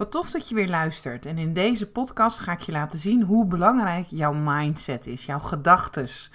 Wat 0.00 0.10
tof 0.10 0.30
dat 0.30 0.48
je 0.48 0.54
weer 0.54 0.68
luistert. 0.68 1.26
En 1.26 1.38
in 1.38 1.52
deze 1.52 1.90
podcast 1.90 2.38
ga 2.38 2.52
ik 2.52 2.60
je 2.60 2.72
laten 2.72 2.98
zien 2.98 3.22
hoe 3.22 3.46
belangrijk 3.46 4.06
jouw 4.08 4.32
mindset 4.32 5.06
is, 5.06 5.26
jouw 5.26 5.38
gedachtes. 5.38 6.32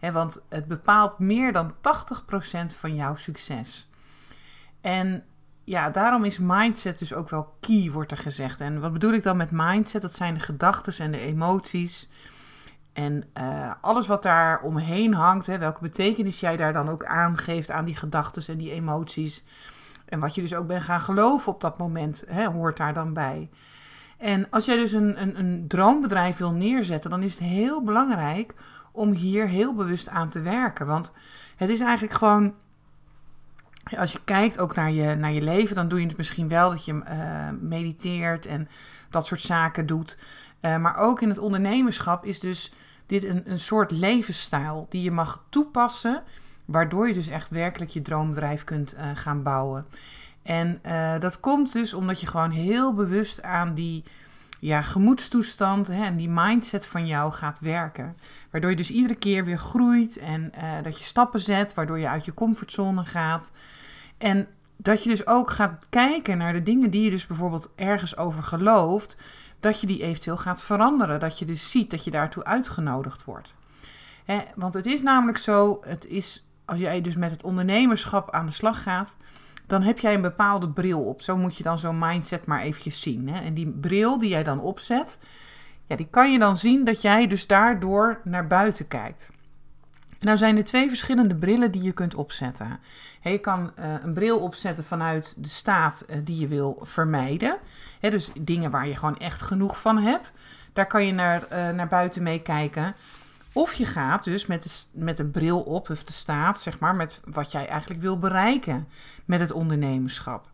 want 0.00 0.42
het 0.48 0.66
bepaalt 0.66 1.18
meer 1.18 1.52
dan 1.52 1.74
80% 1.74 1.74
van 2.78 2.94
jouw 2.94 3.16
succes. 3.16 3.90
En 4.80 5.24
ja, 5.64 5.90
daarom 5.90 6.24
is 6.24 6.38
mindset 6.38 6.98
dus 6.98 7.12
ook 7.12 7.28
wel 7.28 7.56
key, 7.60 7.90
wordt 7.92 8.10
er 8.10 8.18
gezegd. 8.18 8.60
En 8.60 8.80
wat 8.80 8.92
bedoel 8.92 9.12
ik 9.12 9.22
dan 9.22 9.36
met 9.36 9.50
mindset? 9.50 10.02
Dat 10.02 10.14
zijn 10.14 10.34
de 10.34 10.40
gedachten 10.40 11.04
en 11.04 11.10
de 11.10 11.20
emoties. 11.20 12.08
En 12.92 13.24
uh, 13.38 13.72
alles 13.80 14.06
wat 14.06 14.22
daar 14.22 14.62
omheen 14.62 15.14
hangt, 15.14 15.46
welke 15.46 15.80
betekenis 15.80 16.40
jij 16.40 16.56
daar 16.56 16.72
dan 16.72 16.88
ook 16.88 17.04
aangeeft 17.04 17.70
aan 17.70 17.84
die 17.84 17.96
gedachten 17.96 18.46
en 18.46 18.58
die 18.58 18.72
emoties. 18.72 19.44
En 20.14 20.20
wat 20.20 20.34
je 20.34 20.40
dus 20.40 20.54
ook 20.54 20.66
bent 20.66 20.82
gaan 20.82 21.00
geloven 21.00 21.52
op 21.52 21.60
dat 21.60 21.78
moment, 21.78 22.24
hè, 22.28 22.46
hoort 22.46 22.76
daar 22.76 22.92
dan 22.92 23.12
bij. 23.12 23.48
En 24.18 24.50
als 24.50 24.64
jij 24.64 24.76
dus 24.76 24.92
een, 24.92 25.22
een, 25.22 25.38
een 25.38 25.64
droombedrijf 25.68 26.36
wil 26.36 26.52
neerzetten, 26.52 27.10
dan 27.10 27.22
is 27.22 27.32
het 27.32 27.42
heel 27.42 27.82
belangrijk 27.82 28.54
om 28.92 29.12
hier 29.12 29.48
heel 29.48 29.74
bewust 29.74 30.08
aan 30.08 30.28
te 30.28 30.40
werken. 30.40 30.86
Want 30.86 31.12
het 31.56 31.70
is 31.70 31.80
eigenlijk 31.80 32.12
gewoon 32.12 32.54
als 33.98 34.12
je 34.12 34.20
kijkt 34.24 34.58
ook 34.58 34.74
naar 34.74 34.90
je, 34.90 35.14
naar 35.14 35.32
je 35.32 35.42
leven, 35.42 35.74
dan 35.74 35.88
doe 35.88 36.00
je 36.00 36.06
het 36.06 36.16
misschien 36.16 36.48
wel 36.48 36.70
dat 36.70 36.84
je 36.84 36.92
uh, 36.92 37.48
mediteert 37.60 38.46
en 38.46 38.68
dat 39.10 39.26
soort 39.26 39.40
zaken 39.40 39.86
doet. 39.86 40.18
Uh, 40.60 40.76
maar 40.76 40.96
ook 40.96 41.22
in 41.22 41.28
het 41.28 41.38
ondernemerschap 41.38 42.24
is 42.24 42.40
dus 42.40 42.72
dit 43.06 43.24
een, 43.24 43.42
een 43.50 43.60
soort 43.60 43.90
levensstijl 43.90 44.86
die 44.88 45.02
je 45.02 45.10
mag 45.10 45.44
toepassen, 45.48 46.22
waardoor 46.64 47.08
je 47.08 47.14
dus 47.14 47.28
echt 47.28 47.50
werkelijk 47.50 47.90
je 47.90 48.02
droombedrijf 48.02 48.64
kunt 48.64 48.94
uh, 48.94 49.10
gaan 49.14 49.42
bouwen. 49.42 49.86
En 50.42 50.80
dat 51.20 51.40
komt 51.40 51.72
dus 51.72 51.94
omdat 51.94 52.20
je 52.20 52.26
gewoon 52.26 52.50
heel 52.50 52.94
bewust 52.94 53.42
aan 53.42 53.74
die 53.74 54.04
ja, 54.60 54.82
gemoedstoestand 54.82 55.86
hè, 55.86 56.04
en 56.04 56.16
die 56.16 56.28
mindset 56.28 56.86
van 56.86 57.06
jou 57.06 57.32
gaat 57.32 57.60
werken. 57.60 58.16
Waardoor 58.50 58.70
je 58.70 58.76
dus 58.76 58.90
iedere 58.90 59.14
keer 59.14 59.44
weer 59.44 59.58
groeit 59.58 60.16
en 60.16 60.52
uh, 60.58 60.82
dat 60.82 60.98
je 60.98 61.04
stappen 61.04 61.40
zet, 61.40 61.74
waardoor 61.74 61.98
je 61.98 62.08
uit 62.08 62.24
je 62.24 62.34
comfortzone 62.34 63.04
gaat. 63.04 63.52
En 64.18 64.46
dat 64.76 65.02
je 65.02 65.08
dus 65.08 65.26
ook 65.26 65.50
gaat 65.50 65.86
kijken 65.90 66.38
naar 66.38 66.52
de 66.52 66.62
dingen 66.62 66.90
die 66.90 67.04
je 67.04 67.10
dus 67.10 67.26
bijvoorbeeld 67.26 67.70
ergens 67.74 68.16
over 68.16 68.42
gelooft, 68.42 69.16
dat 69.60 69.80
je 69.80 69.86
die 69.86 70.02
eventueel 70.02 70.36
gaat 70.36 70.62
veranderen. 70.62 71.20
Dat 71.20 71.38
je 71.38 71.44
dus 71.44 71.70
ziet 71.70 71.90
dat 71.90 72.04
je 72.04 72.10
daartoe 72.10 72.44
uitgenodigd 72.44 73.24
wordt. 73.24 73.54
Hè, 74.24 74.38
want 74.56 74.74
het 74.74 74.86
is 74.86 75.02
namelijk 75.02 75.38
zo, 75.38 75.80
het 75.82 76.06
is, 76.06 76.46
als 76.64 76.78
jij 76.78 77.00
dus 77.00 77.16
met 77.16 77.30
het 77.30 77.42
ondernemerschap 77.42 78.30
aan 78.30 78.46
de 78.46 78.52
slag 78.52 78.82
gaat, 78.82 79.14
dan 79.66 79.82
heb 79.82 79.98
jij 79.98 80.14
een 80.14 80.22
bepaalde 80.22 80.68
bril 80.68 81.00
op. 81.00 81.22
Zo 81.22 81.36
moet 81.36 81.56
je 81.56 81.62
dan 81.62 81.78
zo'n 81.78 81.98
mindset 81.98 82.46
maar 82.46 82.60
eventjes 82.60 83.00
zien. 83.00 83.28
Hè? 83.28 83.40
En 83.40 83.54
die 83.54 83.68
bril 83.68 84.18
die 84.18 84.28
jij 84.28 84.42
dan 84.42 84.60
opzet, 84.60 85.18
ja, 85.86 85.96
die 85.96 86.08
kan 86.10 86.32
je 86.32 86.38
dan 86.38 86.56
zien 86.56 86.84
dat 86.84 87.02
jij 87.02 87.26
dus 87.26 87.46
daardoor 87.46 88.20
naar 88.24 88.46
buiten 88.46 88.88
kijkt. 88.88 89.30
Nou 90.20 90.36
zijn 90.36 90.56
er 90.56 90.64
twee 90.64 90.88
verschillende 90.88 91.34
brillen 91.34 91.70
die 91.70 91.82
je 91.82 91.92
kunt 91.92 92.14
opzetten. 92.14 92.80
je 93.22 93.38
kan 93.38 93.72
uh, 93.78 93.94
een 94.02 94.14
bril 94.14 94.38
opzetten 94.38 94.84
vanuit 94.84 95.34
de 95.42 95.48
staat 95.48 96.06
uh, 96.10 96.16
die 96.24 96.38
je 96.38 96.48
wil 96.48 96.78
vermijden. 96.80 97.56
Dus 98.00 98.30
dingen 98.40 98.70
waar 98.70 98.88
je 98.88 98.96
gewoon 98.96 99.18
echt 99.18 99.42
genoeg 99.42 99.80
van 99.80 99.98
hebt. 99.98 100.32
Daar 100.72 100.86
kan 100.86 101.06
je 101.06 101.12
naar, 101.12 101.42
uh, 101.52 101.70
naar 101.70 101.88
buiten 101.88 102.22
mee 102.22 102.42
kijken. 102.42 102.94
Of 103.54 103.74
je 103.74 103.86
gaat 103.86 104.24
dus 104.24 104.46
met 104.46 104.62
de, 104.62 105.00
met 105.00 105.16
de 105.16 105.24
bril 105.24 105.60
op, 105.60 105.90
of 105.90 106.04
de 106.04 106.12
staat, 106.12 106.60
zeg 106.60 106.78
maar, 106.78 106.96
met 106.96 107.20
wat 107.24 107.52
jij 107.52 107.68
eigenlijk 107.68 108.00
wil 108.00 108.18
bereiken 108.18 108.88
met 109.24 109.40
het 109.40 109.52
ondernemerschap. 109.52 110.50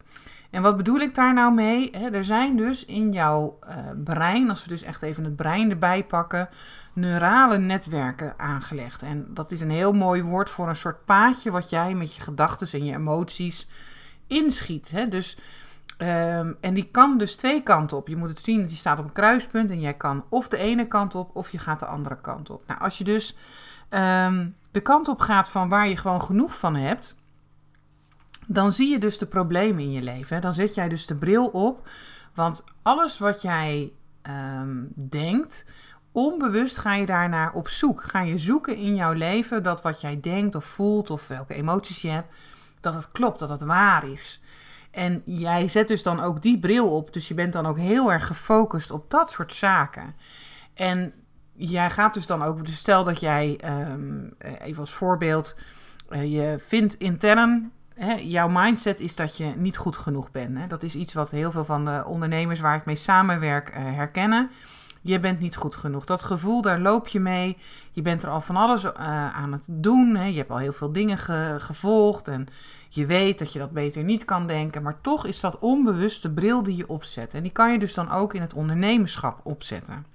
En 0.50 0.62
wat 0.62 0.76
bedoel 0.76 0.98
ik 0.98 1.14
daar 1.14 1.34
nou 1.34 1.54
mee? 1.54 1.90
er 1.90 2.24
zijn 2.24 2.56
dus 2.56 2.84
in 2.84 3.12
jouw 3.12 3.58
uh, 3.68 3.74
brein, 4.04 4.48
als 4.48 4.62
we 4.62 4.68
dus 4.68 4.82
echt 4.82 5.02
even 5.02 5.24
het 5.24 5.36
brein 5.36 5.70
erbij 5.70 6.04
pakken, 6.04 6.48
neurale 6.92 7.58
netwerken 7.58 8.34
aangelegd. 8.36 9.02
En 9.02 9.26
dat 9.28 9.52
is 9.52 9.60
een 9.60 9.70
heel 9.70 9.92
mooi 9.92 10.22
woord 10.22 10.50
voor 10.50 10.68
een 10.68 10.76
soort 10.76 11.04
paadje 11.04 11.50
wat 11.50 11.70
jij 11.70 11.94
met 11.94 12.14
je 12.14 12.22
gedachten 12.22 12.80
en 12.80 12.84
je 12.84 12.94
emoties 12.94 13.68
inschiet. 14.26 14.92
Dus 15.10 15.38
Um, 16.02 16.56
en 16.60 16.74
die 16.74 16.88
kan 16.90 17.18
dus 17.18 17.36
twee 17.36 17.62
kanten 17.62 17.96
op. 17.96 18.08
Je 18.08 18.16
moet 18.16 18.28
het 18.28 18.38
zien, 18.38 18.66
die 18.66 18.76
staat 18.76 18.98
op 18.98 19.04
een 19.04 19.12
kruispunt 19.12 19.70
en 19.70 19.80
jij 19.80 19.94
kan 19.94 20.24
of 20.28 20.48
de 20.48 20.56
ene 20.56 20.86
kant 20.86 21.14
op 21.14 21.36
of 21.36 21.50
je 21.50 21.58
gaat 21.58 21.80
de 21.80 21.86
andere 21.86 22.20
kant 22.20 22.50
op. 22.50 22.62
Nou, 22.66 22.80
als 22.80 22.98
je 22.98 23.04
dus 23.04 23.36
um, 23.90 24.54
de 24.70 24.80
kant 24.80 25.08
op 25.08 25.20
gaat 25.20 25.48
van 25.48 25.68
waar 25.68 25.88
je 25.88 25.96
gewoon 25.96 26.22
genoeg 26.22 26.58
van 26.58 26.74
hebt, 26.76 27.18
dan 28.46 28.72
zie 28.72 28.90
je 28.90 28.98
dus 28.98 29.18
de 29.18 29.26
problemen 29.26 29.82
in 29.82 29.92
je 29.92 30.02
leven. 30.02 30.40
Dan 30.40 30.54
zet 30.54 30.74
jij 30.74 30.88
dus 30.88 31.06
de 31.06 31.14
bril 31.14 31.46
op, 31.46 31.88
want 32.34 32.64
alles 32.82 33.18
wat 33.18 33.42
jij 33.42 33.92
um, 34.22 34.92
denkt, 34.94 35.66
onbewust 36.12 36.78
ga 36.78 36.94
je 36.94 37.06
daarnaar 37.06 37.52
op 37.52 37.68
zoek. 37.68 38.02
Ga 38.02 38.20
je 38.20 38.38
zoeken 38.38 38.76
in 38.76 38.94
jouw 38.94 39.12
leven 39.12 39.62
dat 39.62 39.82
wat 39.82 40.00
jij 40.00 40.20
denkt 40.20 40.54
of 40.54 40.64
voelt 40.64 41.10
of 41.10 41.28
welke 41.28 41.54
emoties 41.54 42.02
je 42.02 42.08
hebt, 42.08 42.34
dat 42.80 42.94
het 42.94 43.12
klopt, 43.12 43.38
dat 43.38 43.48
het 43.48 43.62
waar 43.62 44.08
is. 44.08 44.40
En 44.90 45.22
jij 45.24 45.68
zet 45.68 45.88
dus 45.88 46.02
dan 46.02 46.20
ook 46.20 46.42
die 46.42 46.58
bril 46.58 46.88
op. 46.96 47.12
Dus 47.12 47.28
je 47.28 47.34
bent 47.34 47.52
dan 47.52 47.66
ook 47.66 47.78
heel 47.78 48.12
erg 48.12 48.26
gefocust 48.26 48.90
op 48.90 49.10
dat 49.10 49.30
soort 49.30 49.54
zaken. 49.54 50.14
En 50.74 51.12
jij 51.52 51.90
gaat 51.90 52.14
dus 52.14 52.26
dan 52.26 52.42
ook, 52.42 52.66
dus 52.66 52.76
stel 52.76 53.04
dat 53.04 53.20
jij, 53.20 53.60
um, 53.90 54.34
even 54.38 54.80
als 54.80 54.92
voorbeeld, 54.92 55.56
uh, 56.10 56.32
je 56.32 56.58
vindt 56.66 56.94
intern, 56.94 57.72
hè, 57.94 58.14
jouw 58.14 58.48
mindset 58.48 59.00
is 59.00 59.16
dat 59.16 59.36
je 59.36 59.52
niet 59.56 59.76
goed 59.76 59.96
genoeg 59.96 60.30
bent. 60.30 60.58
Hè? 60.58 60.66
Dat 60.66 60.82
is 60.82 60.94
iets 60.94 61.12
wat 61.12 61.30
heel 61.30 61.50
veel 61.50 61.64
van 61.64 61.84
de 61.84 62.04
ondernemers 62.06 62.60
waar 62.60 62.76
ik 62.76 62.84
mee 62.84 62.96
samenwerk 62.96 63.68
uh, 63.68 63.76
herkennen. 63.76 64.50
Je 65.02 65.20
bent 65.20 65.40
niet 65.40 65.56
goed 65.56 65.76
genoeg. 65.76 66.04
Dat 66.04 66.22
gevoel, 66.22 66.62
daar 66.62 66.80
loop 66.80 67.08
je 67.08 67.20
mee. 67.20 67.56
Je 67.92 68.02
bent 68.02 68.22
er 68.22 68.28
al 68.28 68.40
van 68.40 68.56
alles 68.56 68.94
aan 68.94 69.52
het 69.52 69.66
doen. 69.70 70.16
Hè? 70.16 70.24
Je 70.24 70.36
hebt 70.36 70.50
al 70.50 70.56
heel 70.56 70.72
veel 70.72 70.92
dingen 70.92 71.18
ge 71.18 71.56
gevolgd 71.58 72.28
en 72.28 72.46
je 72.92 73.06
weet 73.06 73.38
dat 73.38 73.52
je 73.52 73.58
dat 73.58 73.70
beter 73.70 74.02
niet 74.02 74.24
kan 74.24 74.46
denken, 74.46 74.82
maar 74.82 75.00
toch 75.00 75.26
is 75.26 75.40
dat 75.40 75.58
onbewust 75.58 76.22
de 76.22 76.30
bril 76.30 76.62
die 76.62 76.76
je 76.76 76.88
opzet. 76.88 77.34
En 77.34 77.42
die 77.42 77.52
kan 77.52 77.72
je 77.72 77.78
dus 77.78 77.94
dan 77.94 78.10
ook 78.10 78.34
in 78.34 78.40
het 78.40 78.54
ondernemerschap 78.54 79.40
opzetten. 79.42 80.06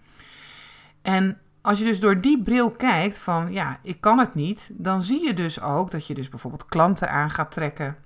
En 1.01 1.37
als 1.61 1.79
je 1.79 1.85
dus 1.85 1.99
door 1.99 2.21
die 2.21 2.41
bril 2.43 2.71
kijkt 2.71 3.19
van 3.19 3.51
ja, 3.51 3.79
ik 3.83 4.01
kan 4.01 4.19
het 4.19 4.35
niet, 4.35 4.69
dan 4.71 5.01
zie 5.01 5.25
je 5.25 5.33
dus 5.33 5.61
ook 5.61 5.91
dat 5.91 6.07
je 6.07 6.13
dus 6.13 6.29
bijvoorbeeld 6.29 6.65
klanten 6.65 7.09
aan 7.09 7.29
gaat 7.29 7.51
trekken 7.51 7.97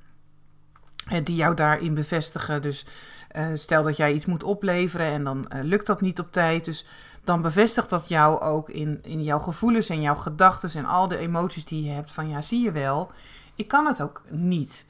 die 1.23 1.35
jou 1.35 1.55
daarin 1.55 1.93
bevestigen. 1.93 2.61
Dus 2.61 2.85
uh, 3.31 3.47
stel 3.53 3.83
dat 3.83 3.97
jij 3.97 4.13
iets 4.13 4.25
moet 4.25 4.43
opleveren 4.43 5.05
en 5.05 5.23
dan 5.23 5.51
uh, 5.55 5.63
lukt 5.63 5.85
dat 5.85 6.01
niet 6.01 6.19
op 6.19 6.31
tijd. 6.31 6.65
Dus 6.65 6.85
dan 7.23 7.41
bevestigt 7.41 7.89
dat 7.89 8.07
jou 8.07 8.41
ook 8.41 8.69
in, 8.69 8.99
in 9.03 9.23
jouw 9.23 9.39
gevoelens 9.39 9.89
en 9.89 10.01
jouw 10.01 10.15
gedachten 10.15 10.69
en 10.73 10.85
al 10.85 11.07
de 11.07 11.17
emoties 11.17 11.65
die 11.65 11.83
je 11.83 11.91
hebt 11.91 12.11
van 12.11 12.29
ja, 12.29 12.41
zie 12.41 12.63
je 12.63 12.71
wel, 12.71 13.11
ik 13.59 13.67
kan 13.67 13.85
het 13.85 14.01
ook 14.01 14.21
niet. 14.29 14.85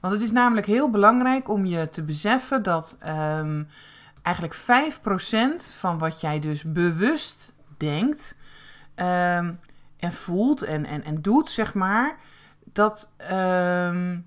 Want 0.00 0.12
het 0.12 0.22
is 0.22 0.30
namelijk 0.30 0.66
heel 0.66 0.90
belangrijk 0.90 1.48
om 1.48 1.66
je 1.66 1.88
te 1.88 2.02
beseffen 2.02 2.62
dat 2.62 2.98
um, 3.06 3.68
eigenlijk 4.22 4.56
5% 4.56 4.58
van 5.78 5.98
wat 5.98 6.20
jij 6.20 6.38
dus 6.40 6.72
bewust 6.72 7.52
denkt 7.76 8.36
um, 8.96 9.60
en 9.96 10.12
voelt 10.12 10.62
en, 10.62 10.84
en, 10.84 11.04
en 11.04 11.22
doet, 11.22 11.50
zeg 11.50 11.74
maar, 11.74 12.16
dat, 12.72 13.14
um, 13.32 14.26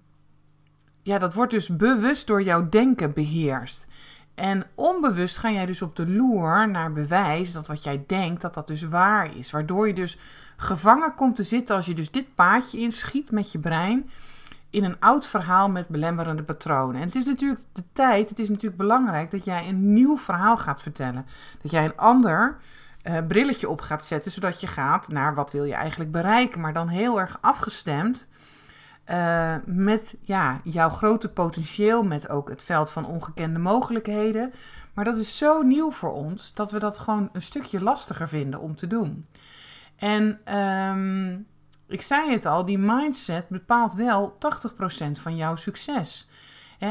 ja, 1.02 1.18
dat 1.18 1.34
wordt 1.34 1.52
dus 1.52 1.76
bewust 1.76 2.28
door 2.28 2.44
jouw 2.44 2.70
denken 2.70 3.14
beheerst. 3.14 3.88
En 4.36 4.66
onbewust 4.76 5.38
ga 5.38 5.52
jij 5.52 5.66
dus 5.66 5.82
op 5.82 5.96
de 5.96 6.08
loer 6.08 6.70
naar 6.70 6.94
bewijs 6.94 7.52
dat 7.52 7.68
wat 7.68 7.84
jij 7.84 8.04
denkt, 8.08 8.42
dat 8.42 8.54
dat 8.54 8.68
dus 8.68 8.84
waar 8.84 9.38
is. 9.38 9.52
Waardoor 9.52 9.88
je 9.88 9.94
dus 9.94 10.18
gevangen 10.62 11.16
komt 11.16 11.36
te 11.36 11.44
zitten 11.44 11.76
als 11.76 11.86
je 11.86 11.94
dus 11.94 12.12
dit 12.12 12.36
paadje 12.36 12.80
inschiet 12.80 13.32
met 13.32 13.52
je 13.52 13.60
brein 13.60 14.10
in 14.70 14.84
een 14.84 15.00
oud 15.00 15.28
verhaal 15.28 15.70
met 15.70 15.88
belemmerende 15.88 16.44
patronen. 16.44 17.02
En 17.02 17.08
het 17.08 17.16
is 17.16 17.26
natuurlijk 17.26 17.62
de 17.72 17.84
tijd, 17.94 18.30
het 18.30 18.40
is 18.40 18.50
natuurlijk 18.50 18.78
belangrijk 18.78 19.32
dat 19.32 19.46
jij 19.46 19.68
een 19.68 19.94
nieuw 19.94 20.18
verhaal 20.18 20.58
gaat 20.58 20.82
vertellen. 20.82 21.26
Dat 21.62 21.72
jij 21.72 21.86
een 21.86 21.98
ander 21.98 22.58
uh, 23.04 23.18
brilletje 23.28 23.70
op 23.70 23.82
gaat 23.82 24.06
zetten, 24.06 24.32
zodat 24.32 24.62
je 24.62 24.68
gaat 24.68 25.08
naar 25.08 25.36
wat 25.36 25.52
wil 25.52 25.64
je 25.64 25.74
eigenlijk 25.74 26.12
bereiken, 26.12 26.62
maar 26.62 26.74
dan 26.74 26.88
heel 26.88 27.20
erg 27.20 27.38
afgestemd 27.42 28.28
uh, 29.10 29.56
met 29.66 30.16
ja, 30.22 30.62
jouw 30.64 30.90
grote 30.90 31.30
potentieel, 31.30 32.04
met 32.04 32.30
ook 32.30 32.50
het 32.50 32.64
veld 32.64 32.92
van 32.92 33.06
ongekende 33.06 33.60
mogelijkheden. 33.60 34.54
Maar 34.94 35.06
dat 35.06 35.18
is 35.18 35.38
zo 35.38 35.62
nieuw 35.62 35.92
voor 35.92 36.14
ons 36.14 36.54
dat 36.54 36.72
we 36.72 36.80
dat 36.80 36.98
gewoon 36.98 37.30
een 37.32 37.42
stukje 37.42 37.84
lastiger 37.84 38.28
vinden 38.28 38.60
om 38.60 38.76
te 38.76 38.88
doen. 38.88 39.26
En 40.02 40.56
um, 40.58 41.48
ik 41.88 42.02
zei 42.02 42.32
het 42.32 42.46
al, 42.46 42.66
die 42.66 42.78
mindset 42.78 43.50
bepaalt 43.50 43.94
wel 43.94 44.38
80% 45.08 45.12
van 45.12 45.36
jouw 45.36 45.56
succes. 45.56 46.30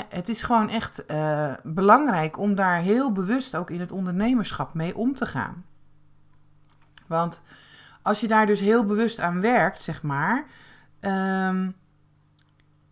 Het 0.09 0.29
is 0.29 0.43
gewoon 0.43 0.69
echt 0.69 1.05
uh, 1.07 1.53
belangrijk 1.62 2.39
om 2.39 2.55
daar 2.55 2.81
heel 2.81 3.12
bewust 3.12 3.57
ook 3.57 3.71
in 3.71 3.81
het 3.81 3.93
ondernemerschap 3.93 4.75
mee 4.75 4.97
om 4.97 5.15
te 5.15 5.27
gaan. 5.27 5.65
Want 7.07 7.43
als 8.03 8.21
je 8.21 8.29
daar 8.29 8.47
dus 8.47 8.61
heel 8.61 8.85
bewust 8.85 9.21
aan 9.21 9.41
werkt, 9.41 9.83
zeg 9.83 10.03
maar, 10.03 10.47
um, 11.01 11.75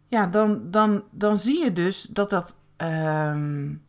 ja, 0.08 0.26
dan, 0.26 0.70
dan, 0.70 1.02
dan 1.10 1.38
zie 1.38 1.64
je 1.64 1.72
dus 1.72 2.02
dat 2.02 2.30
dat 2.30 2.56
um, 2.76 3.84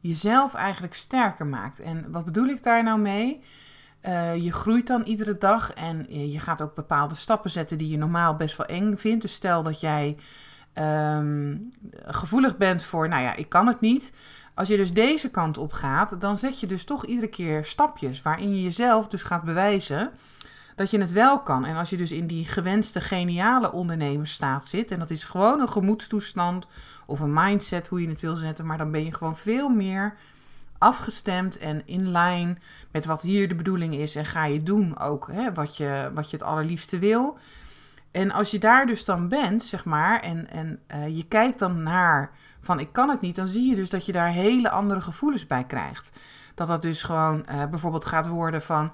jezelf 0.00 0.54
eigenlijk 0.54 0.94
sterker 0.94 1.46
maakt. 1.46 1.80
En 1.80 2.10
wat 2.10 2.24
bedoel 2.24 2.46
ik 2.46 2.62
daar 2.62 2.82
nou 2.82 3.00
mee? 3.00 3.42
Uh, 4.06 4.36
je 4.36 4.52
groeit 4.52 4.86
dan 4.86 5.02
iedere 5.02 5.38
dag 5.38 5.72
en 5.72 6.06
je 6.30 6.40
gaat 6.40 6.62
ook 6.62 6.74
bepaalde 6.74 7.14
stappen 7.14 7.50
zetten 7.50 7.78
die 7.78 7.88
je 7.88 7.98
normaal 7.98 8.36
best 8.36 8.56
wel 8.56 8.66
eng 8.66 8.96
vindt. 8.96 9.22
Dus 9.22 9.32
stel 9.32 9.62
dat 9.62 9.80
jij 9.80 10.16
um, 10.74 11.72
gevoelig 12.04 12.56
bent 12.56 12.82
voor, 12.82 13.08
nou 13.08 13.22
ja, 13.22 13.36
ik 13.36 13.48
kan 13.48 13.66
het 13.66 13.80
niet. 13.80 14.12
Als 14.54 14.68
je 14.68 14.76
dus 14.76 14.92
deze 14.92 15.30
kant 15.30 15.58
op 15.58 15.72
gaat, 15.72 16.20
dan 16.20 16.36
zet 16.36 16.60
je 16.60 16.66
dus 16.66 16.84
toch 16.84 17.06
iedere 17.06 17.28
keer 17.28 17.64
stapjes 17.64 18.22
waarin 18.22 18.56
je 18.56 18.62
jezelf 18.62 19.08
dus 19.08 19.22
gaat 19.22 19.42
bewijzen 19.42 20.10
dat 20.76 20.90
je 20.90 21.00
het 21.00 21.12
wel 21.12 21.40
kan. 21.40 21.64
En 21.64 21.76
als 21.76 21.90
je 21.90 21.96
dus 21.96 22.12
in 22.12 22.26
die 22.26 22.44
gewenste 22.44 23.00
geniale 23.00 23.72
ondernemersstaat 23.72 24.66
zit, 24.66 24.90
en 24.90 24.98
dat 24.98 25.10
is 25.10 25.24
gewoon 25.24 25.60
een 25.60 25.68
gemoedstoestand 25.68 26.66
of 27.06 27.20
een 27.20 27.32
mindset, 27.32 27.88
hoe 27.88 28.02
je 28.02 28.08
het 28.08 28.20
wil 28.20 28.34
zetten, 28.34 28.66
maar 28.66 28.78
dan 28.78 28.90
ben 28.90 29.04
je 29.04 29.14
gewoon 29.14 29.36
veel 29.36 29.68
meer 29.68 30.14
afgestemd 30.80 31.58
en 31.58 31.82
in 31.86 32.10
lijn 32.10 32.62
met 32.90 33.04
wat 33.04 33.22
hier 33.22 33.48
de 33.48 33.54
bedoeling 33.54 33.94
is 33.94 34.16
en 34.16 34.24
ga 34.24 34.44
je 34.44 34.62
doen 34.62 34.98
ook 34.98 35.28
hè, 35.32 35.52
wat, 35.52 35.76
je, 35.76 36.10
wat 36.12 36.30
je 36.30 36.36
het 36.36 36.46
allerliefste 36.46 36.98
wil. 36.98 37.38
En 38.10 38.30
als 38.30 38.50
je 38.50 38.58
daar 38.58 38.86
dus 38.86 39.04
dan 39.04 39.28
bent, 39.28 39.64
zeg 39.64 39.84
maar, 39.84 40.20
en, 40.20 40.50
en 40.50 40.80
uh, 40.94 41.16
je 41.16 41.24
kijkt 41.28 41.58
dan 41.58 41.82
naar 41.82 42.30
van 42.60 42.80
ik 42.80 42.92
kan 42.92 43.08
het 43.08 43.20
niet, 43.20 43.36
dan 43.36 43.48
zie 43.48 43.68
je 43.68 43.74
dus 43.74 43.90
dat 43.90 44.06
je 44.06 44.12
daar 44.12 44.30
hele 44.30 44.70
andere 44.70 45.00
gevoelens 45.00 45.46
bij 45.46 45.64
krijgt. 45.64 46.18
Dat 46.54 46.68
dat 46.68 46.82
dus 46.82 47.02
gewoon 47.02 47.44
uh, 47.50 47.64
bijvoorbeeld 47.64 48.04
gaat 48.04 48.28
worden 48.28 48.62
van 48.62 48.92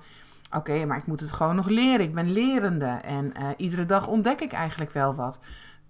oké, 0.53 0.85
maar 0.85 0.97
ik 0.99 1.07
moet 1.07 1.21
het 1.21 1.33
gewoon 1.33 1.57
nog 1.57 1.69
leren. 1.69 2.07
Ik 2.07 2.15
ben 2.15 2.33
lerende 2.33 2.87
en 2.87 3.33
uh, 3.41 3.49
iedere 3.57 3.87
dag 3.87 4.07
ontdek 4.07 4.41
ik 4.41 4.53
eigenlijk 4.53 4.93
wel 4.93 5.15
wat. 5.15 5.41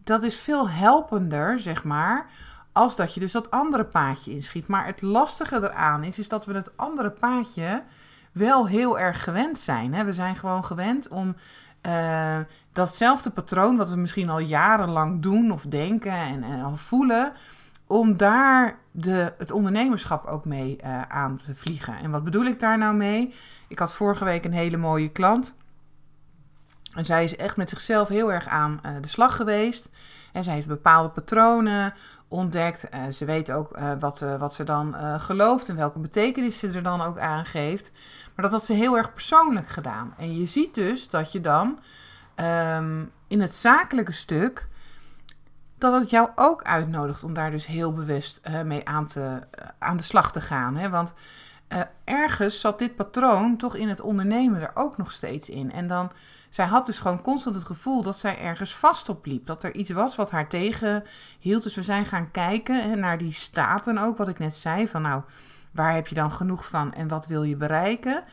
Dat 0.04 0.22
is 0.22 0.38
veel 0.38 0.68
helpender, 0.68 1.60
zeg 1.60 1.84
maar, 1.84 2.26
als 2.76 2.96
dat 2.96 3.14
je 3.14 3.20
dus 3.20 3.32
dat 3.32 3.50
andere 3.50 3.84
paadje 3.84 4.30
inschiet. 4.30 4.66
Maar 4.66 4.86
het 4.86 5.02
lastige 5.02 5.56
eraan 5.56 6.04
is, 6.04 6.18
is 6.18 6.28
dat 6.28 6.44
we 6.44 6.54
het 6.54 6.76
andere 6.76 7.10
paadje 7.10 7.82
wel 8.32 8.66
heel 8.66 8.98
erg 8.98 9.24
gewend 9.24 9.58
zijn. 9.58 9.94
Hè? 9.94 10.04
We 10.04 10.12
zijn 10.12 10.36
gewoon 10.36 10.64
gewend 10.64 11.08
om 11.08 11.36
uh, 11.86 12.38
datzelfde 12.72 13.30
patroon, 13.30 13.76
wat 13.76 13.90
we 13.90 13.96
misschien 13.96 14.30
al 14.30 14.38
jarenlang 14.38 15.22
doen 15.22 15.50
of 15.50 15.62
denken 15.62 16.12
en, 16.12 16.42
en 16.42 16.62
al 16.62 16.76
voelen, 16.76 17.32
om 17.86 18.16
daar 18.16 18.78
de, 18.90 19.32
het 19.38 19.50
ondernemerschap 19.50 20.26
ook 20.26 20.44
mee 20.44 20.78
uh, 20.84 21.02
aan 21.02 21.36
te 21.36 21.54
vliegen. 21.54 21.98
En 21.98 22.10
wat 22.10 22.24
bedoel 22.24 22.44
ik 22.44 22.60
daar 22.60 22.78
nou 22.78 22.94
mee? 22.94 23.34
Ik 23.68 23.78
had 23.78 23.94
vorige 23.94 24.24
week 24.24 24.44
een 24.44 24.52
hele 24.52 24.76
mooie 24.76 25.08
klant. 25.08 25.54
En 26.94 27.04
zij 27.04 27.24
is 27.24 27.36
echt 27.36 27.56
met 27.56 27.68
zichzelf 27.68 28.08
heel 28.08 28.32
erg 28.32 28.46
aan 28.48 28.80
uh, 28.86 28.92
de 29.00 29.08
slag 29.08 29.36
geweest. 29.36 29.88
En 30.32 30.44
zij 30.44 30.54
heeft 30.54 30.66
bepaalde 30.66 31.08
patronen 31.08 31.94
ontdekt. 32.28 32.94
Uh, 32.94 33.06
ze 33.06 33.24
weet 33.24 33.50
ook 33.50 33.78
wat, 33.98 34.24
wat 34.38 34.54
ze 34.54 34.64
dan 34.64 34.94
gelooft 35.20 35.68
en 35.68 35.76
welke 35.76 35.98
betekenis 35.98 36.58
ze 36.58 36.70
er 36.70 36.82
dan 36.82 37.00
ook 37.00 37.18
aan 37.18 37.44
geeft. 37.44 37.92
Maar 38.34 38.44
dat 38.44 38.50
had 38.50 38.64
ze 38.64 38.72
heel 38.72 38.96
erg 38.96 39.12
persoonlijk 39.12 39.68
gedaan. 39.68 40.14
En 40.16 40.36
je 40.36 40.46
ziet 40.46 40.74
dus 40.74 41.08
dat 41.08 41.32
je 41.32 41.40
dan 41.40 41.78
um, 42.76 43.12
in 43.28 43.40
het 43.40 43.54
zakelijke 43.54 44.12
stuk 44.12 44.68
dat 45.78 46.00
het 46.00 46.10
jou 46.10 46.28
ook 46.34 46.62
uitnodigt 46.62 47.24
om 47.24 47.34
daar 47.34 47.50
dus 47.50 47.66
heel 47.66 47.92
bewust 47.92 48.40
mee 48.64 48.88
aan, 48.88 49.06
te, 49.06 49.40
aan 49.78 49.96
de 49.96 50.02
slag 50.02 50.32
te 50.32 50.40
gaan. 50.40 50.76
Hè? 50.76 50.90
Want 50.90 51.14
ergens 52.04 52.60
zat 52.60 52.78
dit 52.78 52.96
patroon 52.96 53.56
toch 53.56 53.74
in 53.74 53.88
het 53.88 54.00
ondernemen 54.00 54.60
er 54.60 54.70
ook 54.74 54.96
nog 54.96 55.12
steeds 55.12 55.48
in. 55.48 55.72
En 55.72 55.86
dan, 55.86 56.10
zij 56.48 56.66
had 56.66 56.86
dus 56.86 56.98
gewoon 56.98 57.22
constant 57.22 57.54
het 57.54 57.64
gevoel 57.64 58.02
dat 58.02 58.18
zij 58.18 58.38
ergens 58.38 58.74
vast 58.74 59.08
op 59.08 59.26
liep. 59.26 59.46
Dat 59.46 59.62
er 59.62 59.74
iets 59.74 59.90
was 59.90 60.16
wat 60.16 60.30
haar 60.30 60.48
tegenhield. 60.48 61.62
Dus 61.62 61.74
we 61.74 61.82
zijn 61.82 62.06
gaan 62.06 62.30
kijken 62.30 62.98
naar 62.98 63.18
die 63.18 63.34
staten 63.34 63.98
ook, 63.98 64.16
wat 64.16 64.28
ik 64.28 64.38
net 64.38 64.56
zei. 64.56 64.88
Van 64.88 65.02
nou, 65.02 65.22
waar 65.70 65.94
heb 65.94 66.08
je 66.08 66.14
dan 66.14 66.32
genoeg 66.32 66.66
van 66.66 66.94
en 66.94 67.08
wat 67.08 67.26
wil 67.26 67.42
je 67.42 67.56
bereiken? 67.56 68.24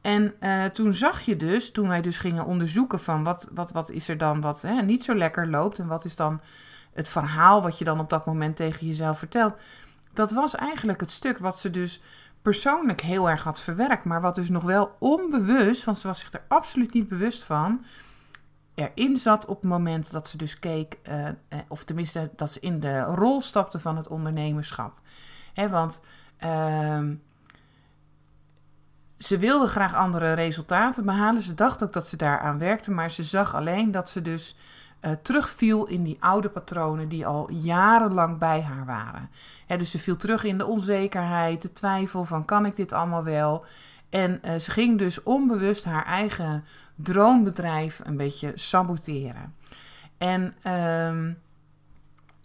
En 0.00 0.34
uh, 0.40 0.64
toen 0.64 0.94
zag 0.94 1.20
je 1.20 1.36
dus, 1.36 1.70
toen 1.70 1.88
wij 1.88 2.00
dus 2.00 2.18
gingen 2.18 2.44
onderzoeken 2.44 3.00
van 3.00 3.24
wat, 3.24 3.48
wat, 3.54 3.72
wat 3.72 3.90
is 3.90 4.08
er 4.08 4.18
dan 4.18 4.40
wat 4.40 4.62
hè, 4.62 4.82
niet 4.82 5.04
zo 5.04 5.14
lekker 5.14 5.48
loopt 5.48 5.78
en 5.78 5.86
wat 5.86 6.04
is 6.04 6.16
dan 6.16 6.40
het 6.92 7.08
verhaal 7.08 7.62
wat 7.62 7.78
je 7.78 7.84
dan 7.84 8.00
op 8.00 8.10
dat 8.10 8.26
moment 8.26 8.56
tegen 8.56 8.86
jezelf 8.86 9.18
vertelt. 9.18 9.54
Dat 10.12 10.30
was 10.30 10.54
eigenlijk 10.54 11.00
het 11.00 11.10
stuk 11.10 11.38
wat 11.38 11.58
ze 11.58 11.70
dus 11.70 12.00
persoonlijk 12.42 13.00
heel 13.00 13.30
erg 13.30 13.44
had 13.44 13.60
verwerkt, 13.60 14.04
maar 14.04 14.20
wat 14.20 14.34
dus 14.34 14.48
nog 14.48 14.62
wel 14.62 14.96
onbewust, 14.98 15.84
want 15.84 15.98
ze 15.98 16.06
was 16.06 16.18
zich 16.18 16.32
er 16.32 16.44
absoluut 16.48 16.92
niet 16.92 17.08
bewust 17.08 17.44
van, 17.44 17.84
erin 18.74 19.16
zat 19.16 19.46
op 19.46 19.60
het 19.60 19.70
moment 19.70 20.12
dat 20.12 20.28
ze 20.28 20.36
dus 20.36 20.58
keek, 20.58 20.98
uh, 21.08 21.28
of 21.68 21.84
tenminste 21.84 22.30
dat 22.36 22.52
ze 22.52 22.60
in 22.60 22.80
de 22.80 23.00
rol 23.00 23.40
stapte 23.40 23.78
van 23.78 23.96
het 23.96 24.08
ondernemerschap. 24.08 25.00
Hè, 25.52 25.68
want 25.68 26.02
uh, 26.44 27.02
ze 29.18 29.38
wilde 29.38 29.66
graag 29.66 29.94
andere 29.94 30.32
resultaten 30.32 31.04
behalen. 31.04 31.42
Ze 31.42 31.54
dacht 31.54 31.82
ook 31.82 31.92
dat 31.92 32.06
ze 32.06 32.16
daaraan 32.16 32.58
werkte, 32.58 32.90
maar 32.90 33.10
ze 33.10 33.22
zag 33.22 33.54
alleen 33.54 33.90
dat 33.90 34.08
ze 34.08 34.22
dus 34.22 34.56
uh, 35.02 35.12
terugviel 35.22 35.86
in 35.86 36.02
die 36.02 36.16
oude 36.20 36.48
patronen 36.48 37.08
die 37.08 37.26
al 37.26 37.50
jarenlang 37.50 38.38
bij 38.38 38.62
haar 38.62 38.86
waren. 38.86 39.30
dus 39.66 39.90
ze 39.90 39.98
viel 39.98 40.16
terug 40.16 40.44
in 40.44 40.58
de 40.58 40.66
onzekerheid, 40.66 41.62
de 41.62 41.72
twijfel 41.72 42.24
van 42.24 42.44
kan 42.44 42.66
ik 42.66 42.76
dit 42.76 42.92
allemaal 42.92 43.24
wel? 43.24 43.64
En 44.10 44.40
uh, 44.44 44.54
ze 44.54 44.70
ging 44.70 44.98
dus 44.98 45.22
onbewust 45.22 45.84
haar 45.84 46.04
eigen 46.04 46.64
droombedrijf 46.94 48.00
een 48.04 48.16
beetje 48.16 48.52
saboteren. 48.54 49.54
En 50.18 50.54
uh, 50.66 51.34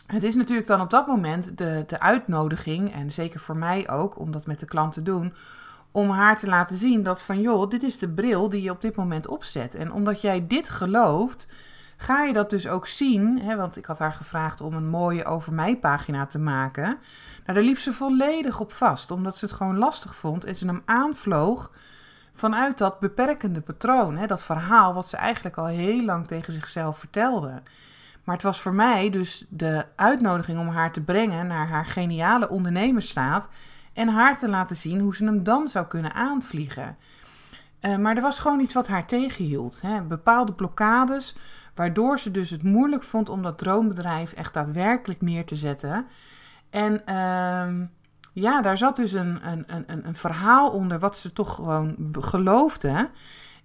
het 0.05 0.23
is 0.23 0.35
natuurlijk 0.35 0.67
dan 0.67 0.81
op 0.81 0.89
dat 0.89 1.07
moment 1.07 1.57
de, 1.57 1.83
de 1.87 1.99
uitnodiging, 1.99 2.93
en 2.93 3.11
zeker 3.11 3.39
voor 3.39 3.57
mij 3.57 3.89
ook, 3.89 4.19
om 4.19 4.31
dat 4.31 4.45
met 4.45 4.59
de 4.59 4.65
klant 4.65 4.93
te 4.93 5.03
doen, 5.03 5.33
om 5.91 6.09
haar 6.09 6.37
te 6.37 6.47
laten 6.47 6.77
zien 6.77 7.03
dat 7.03 7.21
van 7.21 7.41
joh, 7.41 7.69
dit 7.69 7.83
is 7.83 7.99
de 7.99 8.09
bril 8.09 8.49
die 8.49 8.61
je 8.61 8.71
op 8.71 8.81
dit 8.81 8.95
moment 8.95 9.27
opzet. 9.27 9.75
En 9.75 9.91
omdat 9.91 10.21
jij 10.21 10.47
dit 10.47 10.69
gelooft, 10.69 11.47
ga 11.97 12.23
je 12.23 12.33
dat 12.33 12.49
dus 12.49 12.67
ook 12.67 12.87
zien. 12.87 13.41
Hè, 13.41 13.55
want 13.55 13.77
ik 13.77 13.85
had 13.85 13.99
haar 13.99 14.13
gevraagd 14.13 14.61
om 14.61 14.73
een 14.73 14.89
mooie 14.89 15.25
over 15.25 15.53
mij 15.53 15.77
pagina 15.77 16.25
te 16.25 16.39
maken. 16.39 16.83
Nou, 16.83 17.53
daar 17.53 17.61
liep 17.63 17.79
ze 17.79 17.93
volledig 17.93 18.59
op 18.59 18.73
vast, 18.73 19.11
omdat 19.11 19.37
ze 19.37 19.45
het 19.45 19.53
gewoon 19.53 19.77
lastig 19.77 20.15
vond 20.15 20.45
en 20.45 20.55
ze 20.55 20.65
hem 20.65 20.81
aanvloog 20.85 21.71
vanuit 22.33 22.77
dat 22.77 22.99
beperkende 22.99 23.61
patroon. 23.61 24.17
Hè, 24.17 24.27
dat 24.27 24.43
verhaal 24.43 24.93
wat 24.93 25.07
ze 25.07 25.17
eigenlijk 25.17 25.57
al 25.57 25.65
heel 25.65 26.03
lang 26.03 26.27
tegen 26.27 26.53
zichzelf 26.53 26.97
vertelde. 26.97 27.61
Maar 28.23 28.35
het 28.35 28.43
was 28.43 28.61
voor 28.61 28.73
mij 28.73 29.09
dus 29.09 29.45
de 29.49 29.85
uitnodiging 29.95 30.59
om 30.59 30.67
haar 30.67 30.91
te 30.91 31.01
brengen 31.01 31.47
naar 31.47 31.67
haar 31.67 31.85
geniale 31.85 32.49
ondernemersstaat. 32.49 33.49
En 33.93 34.07
haar 34.07 34.37
te 34.37 34.49
laten 34.49 34.75
zien 34.75 34.99
hoe 34.99 35.15
ze 35.15 35.23
hem 35.23 35.43
dan 35.43 35.67
zou 35.67 35.85
kunnen 35.85 36.13
aanvliegen. 36.13 36.97
Uh, 37.81 37.95
maar 37.97 38.15
er 38.15 38.21
was 38.21 38.39
gewoon 38.39 38.59
iets 38.59 38.73
wat 38.73 38.87
haar 38.87 39.05
tegenhield. 39.05 39.81
Hè? 39.81 40.01
Bepaalde 40.01 40.53
blokkades 40.53 41.35
Waardoor 41.77 42.19
ze 42.19 42.31
dus 42.31 42.49
het 42.49 42.63
moeilijk 42.63 43.03
vond 43.03 43.29
om 43.29 43.41
dat 43.41 43.57
droombedrijf 43.57 44.31
echt 44.31 44.53
daadwerkelijk 44.53 45.21
neer 45.21 45.45
te 45.45 45.55
zetten. 45.55 46.05
En 46.69 46.93
uh, 46.93 47.87
ja, 48.33 48.61
daar 48.61 48.77
zat 48.77 48.95
dus 48.95 49.13
een, 49.13 49.47
een, 49.47 49.63
een, 49.67 50.07
een 50.07 50.15
verhaal 50.15 50.69
onder 50.69 50.99
wat 50.99 51.17
ze 51.17 51.33
toch 51.33 51.55
gewoon 51.55 52.15
geloofde. 52.19 53.09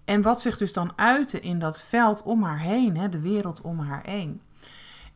En 0.05 0.23
wat 0.23 0.41
zich 0.41 0.59
dus 0.59 0.73
dan 0.73 0.93
uitte 0.97 1.41
in 1.41 1.59
dat 1.59 1.83
veld 1.83 2.23
om 2.23 2.43
haar 2.43 2.61
heen, 2.61 2.97
hè, 2.97 3.09
de 3.09 3.21
wereld 3.21 3.61
om 3.61 3.79
haar 3.79 4.03
heen. 4.05 4.41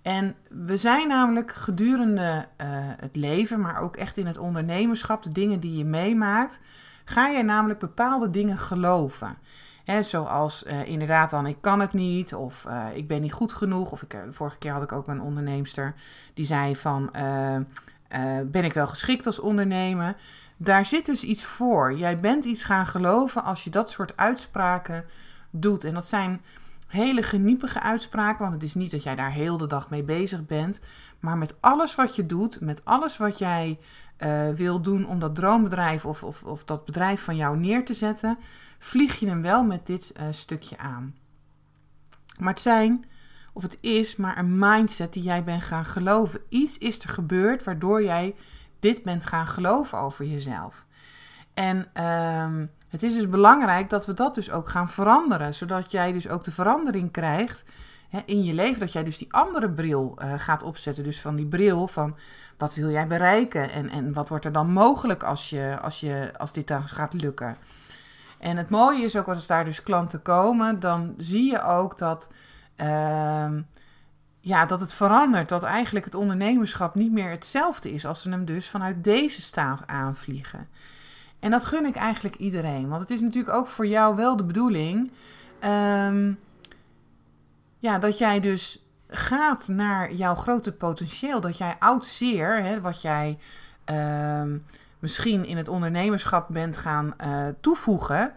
En 0.02 0.34
we 0.48 0.76
zijn 0.76 1.08
namelijk 1.08 1.52
gedurende 1.52 2.46
uh, 2.60 2.66
het 3.00 3.16
leven, 3.16 3.60
maar 3.60 3.80
ook 3.80 3.96
echt 3.96 4.16
in 4.16 4.26
het 4.26 4.38
ondernemerschap, 4.38 5.22
de 5.22 5.32
dingen 5.32 5.60
die 5.60 5.76
je 5.76 5.84
meemaakt, 5.84 6.60
ga 7.04 7.26
je 7.26 7.42
namelijk 7.42 7.78
bepaalde 7.78 8.30
dingen 8.30 8.58
geloven 8.58 9.38
zoals 10.00 10.64
uh, 10.66 10.86
inderdaad 10.86 11.30
dan, 11.30 11.46
ik 11.46 11.56
kan 11.60 11.80
het 11.80 11.92
niet, 11.92 12.34
of 12.34 12.64
uh, 12.68 12.86
ik 12.94 13.08
ben 13.08 13.20
niet 13.20 13.32
goed 13.32 13.52
genoeg. 13.52 13.92
Of 13.92 14.02
ik, 14.02 14.14
uh, 14.14 14.20
vorige 14.30 14.58
keer 14.58 14.72
had 14.72 14.82
ik 14.82 14.92
ook 14.92 15.08
een 15.08 15.20
onderneemster 15.20 15.94
die 16.34 16.46
zei 16.46 16.76
van, 16.76 17.10
ben 18.44 18.64
ik 18.64 18.72
wel 18.72 18.86
geschikt 18.86 19.26
als 19.26 19.38
ondernemer? 19.38 20.16
Daar 20.56 20.86
zit 20.86 21.06
dus 21.06 21.22
iets 21.22 21.44
voor. 21.44 21.96
Jij 21.96 22.16
bent 22.16 22.44
iets 22.44 22.64
gaan 22.64 22.86
geloven 22.86 23.44
als 23.44 23.64
je 23.64 23.70
dat 23.70 23.90
soort 23.90 24.16
uitspraken 24.16 25.04
doet. 25.50 25.84
En 25.84 25.94
dat 25.94 26.06
zijn 26.06 26.40
hele 26.86 27.22
geniepige 27.22 27.80
uitspraken, 27.80 28.40
want 28.40 28.54
het 28.54 28.62
is 28.62 28.74
niet 28.74 28.90
dat 28.90 29.02
jij 29.02 29.14
daar 29.14 29.32
heel 29.32 29.56
de 29.56 29.66
dag 29.66 29.90
mee 29.90 30.02
bezig 30.02 30.46
bent. 30.46 30.80
Maar 31.20 31.38
met 31.38 31.54
alles 31.60 31.94
wat 31.94 32.16
je 32.16 32.26
doet, 32.26 32.60
met 32.60 32.84
alles 32.84 33.16
wat 33.16 33.38
jij 33.38 33.78
uh, 34.18 34.48
wil 34.48 34.80
doen 34.80 35.06
om 35.06 35.18
dat 35.18 35.34
droombedrijf 35.34 36.04
of, 36.04 36.22
of, 36.22 36.42
of 36.42 36.64
dat 36.64 36.84
bedrijf 36.84 37.22
van 37.22 37.36
jou 37.36 37.58
neer 37.58 37.84
te 37.84 37.94
zetten, 37.94 38.38
vlieg 38.78 39.14
je 39.14 39.28
hem 39.28 39.42
wel 39.42 39.64
met 39.64 39.86
dit 39.86 40.12
uh, 40.16 40.22
stukje 40.30 40.78
aan. 40.78 41.14
Maar 42.38 42.52
het 42.52 42.62
zijn, 42.62 43.04
of 43.52 43.62
het 43.62 43.78
is 43.80 44.16
maar 44.16 44.38
een 44.38 44.58
mindset 44.58 45.12
die 45.12 45.22
jij 45.22 45.44
bent 45.44 45.62
gaan 45.62 45.84
geloven. 45.84 46.40
Iets 46.48 46.78
is 46.78 46.98
er 46.98 47.08
gebeurd 47.08 47.64
waardoor 47.64 48.02
jij 48.02 48.34
dit 48.80 49.02
bent 49.02 49.26
gaan 49.26 49.46
geloven 49.46 49.98
over 49.98 50.24
jezelf. 50.24 50.84
En 51.54 52.04
um, 52.04 52.70
het 52.88 53.02
is 53.02 53.14
dus 53.14 53.28
belangrijk 53.28 53.90
dat 53.90 54.06
we 54.06 54.14
dat 54.14 54.34
dus 54.34 54.50
ook 54.50 54.68
gaan 54.68 54.88
veranderen, 54.90 55.54
zodat 55.54 55.90
jij 55.90 56.12
dus 56.12 56.28
ook 56.28 56.44
de 56.44 56.52
verandering 56.52 57.12
krijgt 57.12 57.64
hè, 58.08 58.20
in 58.26 58.44
je 58.44 58.54
leven, 58.54 58.80
dat 58.80 58.92
jij 58.92 59.04
dus 59.04 59.18
die 59.18 59.32
andere 59.32 59.70
bril 59.70 60.18
uh, 60.18 60.32
gaat 60.36 60.62
opzetten. 60.62 61.04
Dus 61.04 61.20
van 61.20 61.36
die 61.36 61.46
bril 61.46 61.88
van 61.88 62.16
wat 62.58 62.74
wil 62.74 62.90
jij 62.90 63.06
bereiken 63.06 63.70
en, 63.70 63.90
en 63.90 64.12
wat 64.12 64.28
wordt 64.28 64.44
er 64.44 64.52
dan 64.52 64.70
mogelijk 64.70 65.22
als, 65.22 65.50
je, 65.50 65.78
als, 65.80 66.00
je, 66.00 66.30
als 66.36 66.52
dit 66.52 66.68
dan 66.68 66.88
gaat 66.88 67.12
lukken. 67.12 67.56
En 68.38 68.56
het 68.56 68.70
mooie 68.70 69.04
is 69.04 69.16
ook 69.16 69.28
als 69.28 69.46
daar 69.46 69.64
dus 69.64 69.82
klanten 69.82 70.22
komen, 70.22 70.80
dan 70.80 71.14
zie 71.16 71.50
je 71.50 71.62
ook 71.62 71.98
dat, 71.98 72.30
uh, 72.76 73.50
ja, 74.40 74.66
dat 74.66 74.80
het 74.80 74.94
verandert. 74.94 75.48
Dat 75.48 75.62
eigenlijk 75.62 76.04
het 76.04 76.14
ondernemerschap 76.14 76.94
niet 76.94 77.12
meer 77.12 77.30
hetzelfde 77.30 77.92
is 77.92 78.06
als 78.06 78.22
ze 78.22 78.30
hem 78.30 78.44
dus 78.44 78.68
vanuit 78.68 79.04
deze 79.04 79.40
staat 79.40 79.86
aanvliegen. 79.86 80.68
En 81.40 81.50
dat 81.50 81.64
gun 81.64 81.86
ik 81.86 81.96
eigenlijk 81.96 82.36
iedereen. 82.36 82.88
Want 82.88 83.00
het 83.00 83.10
is 83.10 83.20
natuurlijk 83.20 83.54
ook 83.54 83.66
voor 83.66 83.86
jou 83.86 84.16
wel 84.16 84.36
de 84.36 84.44
bedoeling. 84.44 85.10
Um, 85.64 86.38
ja, 87.78 87.98
dat 87.98 88.18
jij 88.18 88.40
dus 88.40 88.86
gaat 89.08 89.68
naar 89.68 90.12
jouw 90.12 90.34
grote 90.34 90.72
potentieel. 90.72 91.40
Dat 91.40 91.58
jij 91.58 91.76
oud 91.78 92.04
zeer, 92.04 92.62
hè, 92.62 92.80
wat 92.80 93.02
jij 93.02 93.38
um, 93.84 94.64
misschien 94.98 95.44
in 95.44 95.56
het 95.56 95.68
ondernemerschap 95.68 96.48
bent 96.48 96.76
gaan 96.76 97.14
uh, 97.20 97.46
toevoegen. 97.60 98.32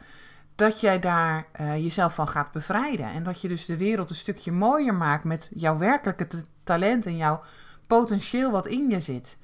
Dat 0.56 0.80
jij 0.80 1.00
daar 1.00 1.46
uh, 1.62 1.78
jezelf 1.78 2.14
van 2.14 2.28
gaat 2.28 2.52
bevrijden. 2.52 3.06
En 3.06 3.24
dat 3.24 3.42
je 3.42 3.48
dus 3.48 3.66
de 3.66 3.78
wereld 3.78 4.10
een 4.10 4.16
stukje 4.16 4.52
mooier 4.52 4.94
maakt 4.94 5.24
met 5.24 5.52
jouw 5.54 5.78
werkelijke 5.78 6.28
talent 6.64 7.06
en 7.06 7.18
jouw 7.18 7.42
potentieel 7.88 8.52
wat 8.52 8.66
in 8.66 8.90
je 8.90 9.00
zit. 9.00 9.38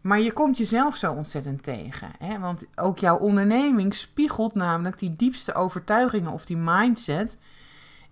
Maar 0.00 0.20
je 0.20 0.32
komt 0.32 0.58
jezelf 0.58 0.96
zo 0.96 1.12
ontzettend 1.12 1.62
tegen. 1.62 2.10
Hè? 2.18 2.38
Want 2.38 2.66
ook 2.74 2.98
jouw 2.98 3.16
onderneming 3.16 3.94
spiegelt 3.94 4.54
namelijk 4.54 4.98
die 4.98 5.16
diepste 5.16 5.54
overtuigingen 5.54 6.32
of 6.32 6.44
die 6.44 6.56
mindset. 6.56 7.38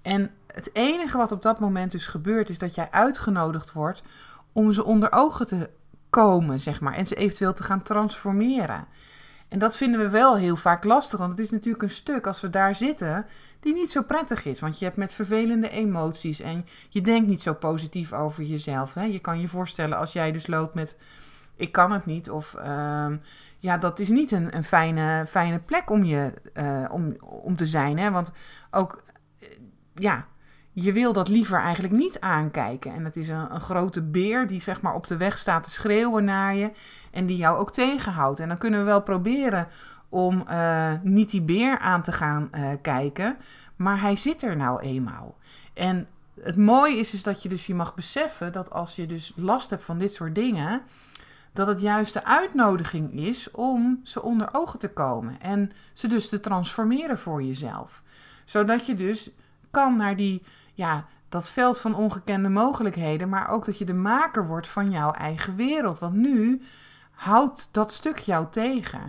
En 0.03 0.31
het 0.47 0.71
enige 0.73 1.17
wat 1.17 1.33
op 1.33 1.43
dat 1.43 1.61
moment 1.61 1.93
dus 1.93 2.07
gebeurt, 2.07 2.49
is 2.49 2.59
dat 2.59 2.75
jij 2.75 2.91
uitgenodigd 2.91 3.73
wordt 3.73 4.03
om 4.53 4.73
ze 4.73 4.85
onder 4.85 5.13
ogen 5.13 5.47
te 5.47 5.71
komen, 6.13 6.61
zeg 6.61 6.81
maar. 6.81 6.95
En 6.95 7.07
ze 7.07 7.15
eventueel 7.15 7.53
te 7.53 7.63
gaan 7.63 7.83
transformeren. 7.83 8.87
En 9.49 9.59
dat 9.59 9.77
vinden 9.77 10.01
we 10.01 10.09
wel 10.09 10.37
heel 10.37 10.57
vaak 10.57 10.85
lastig, 10.85 11.19
want 11.19 11.31
het 11.31 11.41
is 11.41 11.51
natuurlijk 11.51 11.83
een 11.83 11.91
stuk 11.91 12.27
als 12.27 12.41
we 12.41 12.51
daar 12.51 12.75
zitten 12.75 13.27
die 13.61 13.75
niet 13.75 13.91
zo 13.91 14.03
prettig 14.03 14.45
is. 14.45 14.61
Want 14.61 14.79
je 14.79 14.85
hebt 14.85 14.97
met 14.97 15.13
vervelende 15.13 15.71
emoties 15.71 16.41
en 16.41 16.67
je 16.89 17.01
denkt 17.01 17.29
niet 17.29 17.43
zo 17.43 17.55
positief 17.55 18.13
over 18.13 18.45
jezelf. 18.45 18.95
Hè? 18.95 19.05
Je 19.05 19.19
kan 19.19 19.41
je 19.41 19.49
voorstellen 19.49 19.99
als 19.99 20.13
jij 20.13 20.33
dus 20.33 20.47
loopt 20.47 20.75
met 20.75 20.97
ik 21.57 21.73
kan 21.73 21.93
het 21.93 22.07
niet. 22.07 22.31
Of 22.31 22.57
uh, 22.59 23.07
ja, 23.59 23.79
dat 23.79 23.99
is 23.99 24.09
niet 24.09 24.33
een, 24.33 24.57
een 24.57 24.65
fijne, 24.65 25.27
fijne 25.27 25.59
plek 25.59 25.91
om, 25.91 26.05
je, 26.05 26.33
uh, 26.55 26.85
om, 26.91 27.17
om 27.21 27.57
te 27.57 27.67
zijn. 27.67 27.99
Hè? 27.99 28.11
Want 28.11 28.33
ook, 28.71 29.03
uh, 29.41 29.49
ja, 29.95 30.27
je 30.73 30.93
wil 30.93 31.13
dat 31.13 31.29
liever 31.29 31.61
eigenlijk 31.61 31.95
niet 31.95 32.21
aankijken. 32.21 32.95
En 32.95 33.05
het 33.05 33.17
is 33.17 33.29
een, 33.29 33.55
een, 33.55 33.61
grote 33.61 34.03
beer 34.03 34.47
die 34.47 34.61
zeg 34.61 34.81
maar 34.81 34.95
op 34.95 35.07
de 35.07 35.17
weg 35.17 35.39
staat 35.39 35.65
te 35.65 35.71
schreeuwen 35.71 36.25
naar 36.25 36.55
je. 36.55 36.71
En 37.11 37.27
die 37.27 37.37
jou 37.37 37.59
ook 37.59 37.73
tegenhoudt. 37.73 38.41
En 38.41 38.49
dan 38.49 38.59
kunnen 38.59 38.81
we 38.81 38.87
wel 38.87 39.03
proberen 39.03 39.69
om 40.09 40.45
uh, 40.51 40.93
niet 41.03 41.31
die 41.31 41.43
beer 41.43 41.79
aan 41.79 42.03
te 42.03 42.13
gaan 42.13 42.51
kijken. 42.83 43.37
Maar 43.77 44.01
hij 44.01 44.17
zit 44.17 44.43
er 44.43 44.57
nou 44.57 44.81
eenmaal. 44.81 45.37
En 45.75 46.07
het 46.41 46.57
mooie 46.57 46.97
is, 46.97 47.15
is 47.15 47.23
dat 47.23 47.43
je 47.43 47.49
dus 47.49 47.67
je 47.67 47.75
mag 47.75 47.95
beseffen 47.95 48.53
dat 48.53 48.71
als 48.71 48.97
je 48.97 49.07
dus 49.07 49.33
last 49.37 49.71
hebt 49.71 49.85
van 49.85 49.99
dit 49.99 50.13
soort 50.13 50.35
dingen 50.35 50.83
dat 51.53 51.67
het 51.67 51.81
juist 51.81 52.13
de 52.13 52.25
uitnodiging 52.25 53.13
is 53.13 53.51
om 53.51 54.01
ze 54.03 54.23
onder 54.23 54.49
ogen 54.53 54.79
te 54.79 54.93
komen 54.93 55.41
en 55.41 55.73
ze 55.93 56.07
dus 56.07 56.29
te 56.29 56.41
transformeren 56.41 57.19
voor 57.19 57.43
jezelf. 57.43 58.03
Zodat 58.45 58.87
je 58.87 58.95
dus 58.95 59.31
kan 59.71 59.97
naar 59.97 60.17
die, 60.17 60.43
ja, 60.73 61.07
dat 61.29 61.51
veld 61.51 61.81
van 61.81 61.95
ongekende 61.95 62.49
mogelijkheden, 62.49 63.29
maar 63.29 63.49
ook 63.49 63.65
dat 63.65 63.79
je 63.79 63.85
de 63.85 63.95
maker 63.95 64.47
wordt 64.47 64.69
van 64.69 64.91
jouw 64.91 65.11
eigen 65.11 65.57
wereld. 65.57 65.99
Want 65.99 66.15
nu 66.15 66.63
houdt 67.11 67.69
dat 67.73 67.93
stuk 67.93 68.19
jou 68.19 68.47
tegen. 68.51 69.01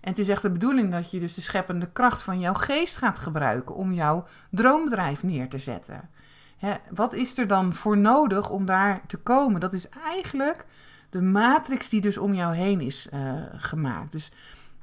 En 0.00 0.08
het 0.08 0.18
is 0.18 0.28
echt 0.28 0.42
de 0.42 0.50
bedoeling 0.50 0.92
dat 0.92 1.10
je 1.10 1.20
dus 1.20 1.34
de 1.34 1.40
scheppende 1.40 1.90
kracht 1.92 2.22
van 2.22 2.40
jouw 2.40 2.54
geest 2.54 2.96
gaat 2.96 3.18
gebruiken 3.18 3.74
om 3.74 3.92
jouw 3.92 4.24
droombedrijf 4.50 5.22
neer 5.22 5.48
te 5.48 5.58
zetten. 5.58 6.10
Hè, 6.56 6.72
wat 6.90 7.12
is 7.12 7.38
er 7.38 7.46
dan 7.46 7.74
voor 7.74 7.98
nodig 7.98 8.50
om 8.50 8.66
daar 8.66 9.00
te 9.06 9.16
komen? 9.16 9.60
Dat 9.60 9.72
is 9.72 9.88
eigenlijk 9.88 10.66
de 11.10 11.20
matrix 11.20 11.88
die 11.88 12.00
dus 12.00 12.18
om 12.18 12.34
jou 12.34 12.54
heen 12.54 12.80
is 12.80 13.08
uh, 13.14 13.34
gemaakt. 13.56 14.12
Dus 14.12 14.30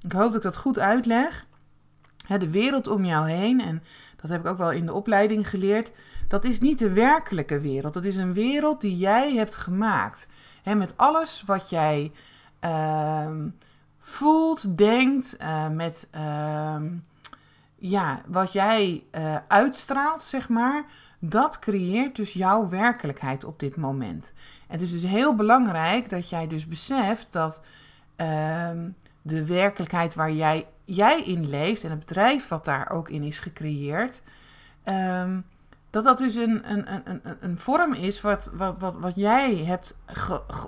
ik 0.01 0.11
hoop 0.11 0.27
dat 0.27 0.35
ik 0.35 0.41
dat 0.41 0.57
goed 0.57 0.79
uitleg. 0.79 1.45
Hè, 2.27 2.37
de 2.37 2.49
wereld 2.49 2.87
om 2.87 3.05
jou 3.05 3.29
heen, 3.29 3.61
en 3.61 3.83
dat 4.15 4.29
heb 4.29 4.41
ik 4.41 4.47
ook 4.47 4.57
wel 4.57 4.71
in 4.71 4.85
de 4.85 4.93
opleiding 4.93 5.49
geleerd, 5.49 5.91
dat 6.29 6.43
is 6.43 6.59
niet 6.59 6.79
de 6.79 6.93
werkelijke 6.93 7.59
wereld. 7.59 7.93
Dat 7.93 8.05
is 8.05 8.15
een 8.15 8.33
wereld 8.33 8.81
die 8.81 8.97
jij 8.97 9.33
hebt 9.33 9.55
gemaakt. 9.55 10.27
Hè, 10.63 10.75
met 10.75 10.93
alles 10.95 11.43
wat 11.45 11.69
jij 11.69 12.11
uh, 12.65 13.27
voelt, 13.99 14.77
denkt, 14.77 15.37
uh, 15.41 15.67
met 15.67 16.09
uh, 16.15 16.75
ja, 17.75 18.21
wat 18.27 18.51
jij 18.51 19.03
eh, 19.11 19.35
uitstraalt, 19.47 20.21
zeg 20.21 20.49
maar 20.49 20.83
dat 21.19 21.59
creëert 21.59 22.15
dus 22.15 22.33
jouw 22.33 22.69
werkelijkheid 22.69 23.43
op 23.43 23.59
dit 23.59 23.75
moment. 23.75 24.33
En 24.67 24.73
het 24.73 24.81
is 24.81 24.91
dus 24.91 25.03
heel 25.03 25.35
belangrijk 25.35 26.09
dat 26.09 26.29
jij 26.29 26.47
dus 26.47 26.67
beseft 26.67 27.31
dat 27.31 27.61
um, 28.15 28.95
de 29.21 29.45
werkelijkheid 29.45 30.15
waar 30.15 30.31
jij, 30.31 30.67
jij 30.85 31.21
in 31.21 31.49
leeft 31.49 31.83
en 31.83 31.89
het 31.89 31.99
bedrijf 31.99 32.47
wat 32.47 32.65
daar 32.65 32.91
ook 32.91 33.09
in 33.09 33.23
is 33.23 33.39
gecreëerd, 33.39 34.21
dat 35.89 36.03
dat 36.03 36.17
dus 36.17 36.35
een, 36.35 36.71
een, 36.71 37.09
een, 37.09 37.21
een, 37.39 37.59
vorm 37.59 37.93
is 37.93 38.21
wat, 38.21 38.51
wat, 38.53 38.79
wat, 38.79 38.97
wat 38.97 39.15
jij 39.15 39.55
hebt 39.55 39.99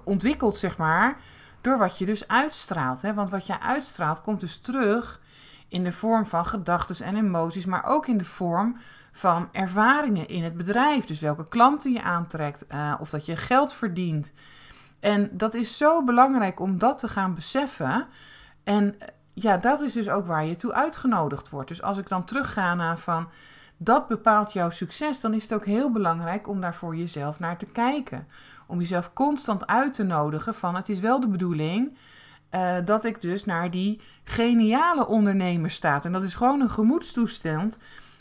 ontwikkeld, 0.04 0.58
zeg 0.58 0.78
maar, 0.78 1.18
door 1.62 1.78
wat 1.78 1.98
je 1.98 2.06
dus 2.06 2.28
uitstraalt. 2.28 3.02
Hè? 3.02 3.14
Want 3.14 3.30
wat 3.30 3.46
jij 3.46 3.60
uitstraalt 3.60 4.22
komt 4.22 4.40
dus 4.40 4.60
terug 4.60 5.22
in 5.68 5.84
de 5.84 5.92
vorm 5.92 6.26
van 6.26 6.46
gedachten 6.46 7.06
en 7.06 7.16
emoties, 7.16 7.66
maar 7.66 7.84
ook 7.86 8.08
in 8.08 8.18
de 8.18 8.24
vorm 8.24 8.78
van 9.12 9.50
ervaringen 9.52 10.28
in 10.28 10.44
het 10.44 10.58
bedrijf. 10.58 11.06
Dus 11.06 11.20
welke 11.20 11.48
klanten 11.48 11.92
je 11.92 12.02
aantrekt, 12.02 12.66
uh, 12.74 12.94
of 13.00 13.10
dat 13.10 13.26
je 13.26 13.36
geld 13.36 13.74
verdient. 13.74 14.34
En 15.00 15.30
dat 15.32 15.54
is 15.54 15.78
zo 15.78 16.04
belangrijk 16.04 16.60
om 16.60 16.80
dat 16.80 16.98
te 16.98 17.08
gaan 17.08 17.34
beseffen. 17.34 18.08
En 18.64 19.00
eh, 19.00 19.08
ja, 19.34 19.58
dat 19.58 19.82
is 19.82 19.94
dus 19.94 20.10
ook 20.10 20.26
waar 20.26 20.46
je 20.46 20.56
toe 20.56 20.74
uitgenodigd 20.74 21.50
wordt. 21.50 21.68
Dus 21.68 21.82
als 21.82 21.98
ik 21.98 22.10
dan 22.10 22.24
terugga 22.24 22.76
naar 22.76 22.98
van 22.98 23.30
dat 23.84 24.08
bepaalt 24.08 24.54
jouw 24.54 24.70
succes, 24.70 25.20
dan 25.20 25.34
is 25.34 25.44
het 25.44 25.54
ook 25.54 25.66
heel 25.66 25.92
belangrijk 25.92 26.48
om 26.48 26.62
daar 26.62 26.76
voor 26.76 26.96
jezelf 26.96 27.40
naar 27.40 27.58
te 27.58 27.66
kijken. 27.66 28.28
Om 28.68 28.80
jezelf 28.80 29.14
constant 29.14 29.68
uit 29.68 29.94
te 29.94 30.04
nodigen 30.04 30.54
van 30.54 30.76
het 30.76 30.90
is 30.90 31.00
wel 31.00 31.20
de 31.20 31.28
bedoeling 31.28 31.98
uh, 32.56 32.76
dat 32.86 33.06
ik 33.06 33.22
dus 33.22 33.46
naar 33.46 33.72
die 33.72 34.02
geniale 34.24 35.08
ondernemer 35.08 35.70
sta. 35.70 36.04
En 36.04 36.12
dat 36.12 36.24
is 36.24 36.34
gewoon 36.34 36.62
een 36.62 36.70
gemoedstoestand 36.70 37.78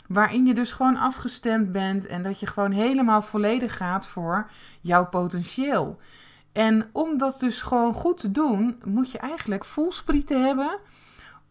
waarin 0.07 0.45
je 0.45 0.53
dus 0.53 0.71
gewoon 0.71 0.97
afgestemd 0.97 1.71
bent 1.71 2.05
en 2.05 2.21
dat 2.21 2.39
je 2.39 2.47
gewoon 2.47 2.71
helemaal 2.71 3.21
volledig 3.21 3.77
gaat 3.77 4.07
voor 4.07 4.49
jouw 4.81 5.05
potentieel. 5.05 5.99
En 6.51 6.89
om 6.91 7.17
dat 7.17 7.39
dus 7.39 7.61
gewoon 7.61 7.93
goed 7.93 8.17
te 8.17 8.31
doen, 8.31 8.81
moet 8.85 9.11
je 9.11 9.17
eigenlijk 9.17 9.65
voelsprieten 9.65 10.45
hebben 10.45 10.79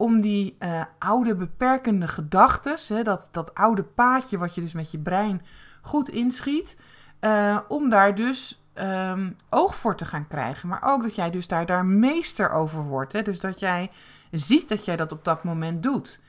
om 0.00 0.20
die 0.20 0.56
uh, 0.58 0.82
oude 0.98 1.34
beperkende 1.34 2.08
gedachten, 2.08 3.04
dat, 3.04 3.28
dat 3.30 3.54
oude 3.54 3.82
paadje 3.82 4.38
wat 4.38 4.54
je 4.54 4.60
dus 4.60 4.72
met 4.72 4.90
je 4.90 4.98
brein 4.98 5.42
goed 5.82 6.08
inschiet, 6.08 6.78
uh, 7.20 7.58
om 7.68 7.90
daar 7.90 8.14
dus 8.14 8.62
um, 8.74 9.36
oog 9.50 9.74
voor 9.74 9.96
te 9.96 10.04
gaan 10.04 10.26
krijgen. 10.26 10.68
Maar 10.68 10.82
ook 10.82 11.02
dat 11.02 11.14
jij 11.14 11.30
dus 11.30 11.48
daar, 11.48 11.66
daar 11.66 11.84
meester 11.84 12.50
over 12.50 12.82
wordt. 12.82 13.12
Hè? 13.12 13.22
Dus 13.22 13.40
dat 13.40 13.60
jij 13.60 13.90
ziet 14.30 14.68
dat 14.68 14.84
jij 14.84 14.96
dat 14.96 15.12
op 15.12 15.24
dat 15.24 15.44
moment 15.44 15.82
doet. 15.82 16.20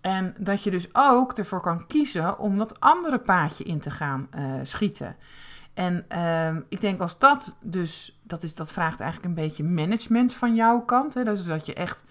En 0.00 0.34
dat 0.38 0.62
je 0.62 0.70
dus 0.70 0.88
ook 0.92 1.32
ervoor 1.32 1.60
kan 1.60 1.86
kiezen 1.86 2.38
om 2.38 2.58
dat 2.58 2.80
andere 2.80 3.18
paadje 3.18 3.64
in 3.64 3.80
te 3.80 3.90
gaan 3.90 4.28
uh, 4.36 4.44
schieten. 4.62 5.16
En 5.74 6.06
uh, 6.12 6.56
ik 6.68 6.80
denk 6.80 7.00
als 7.00 7.18
dat 7.18 7.56
dus, 7.60 8.20
dat, 8.22 8.42
is, 8.42 8.54
dat 8.54 8.72
vraagt 8.72 9.00
eigenlijk 9.00 9.28
een 9.28 9.44
beetje 9.44 9.64
management 9.64 10.34
van 10.34 10.54
jouw 10.54 10.80
kant. 10.80 11.14
Hè? 11.14 11.24
Dus 11.24 11.44
dat 11.44 11.66
je 11.66 11.74
echt 11.74 12.04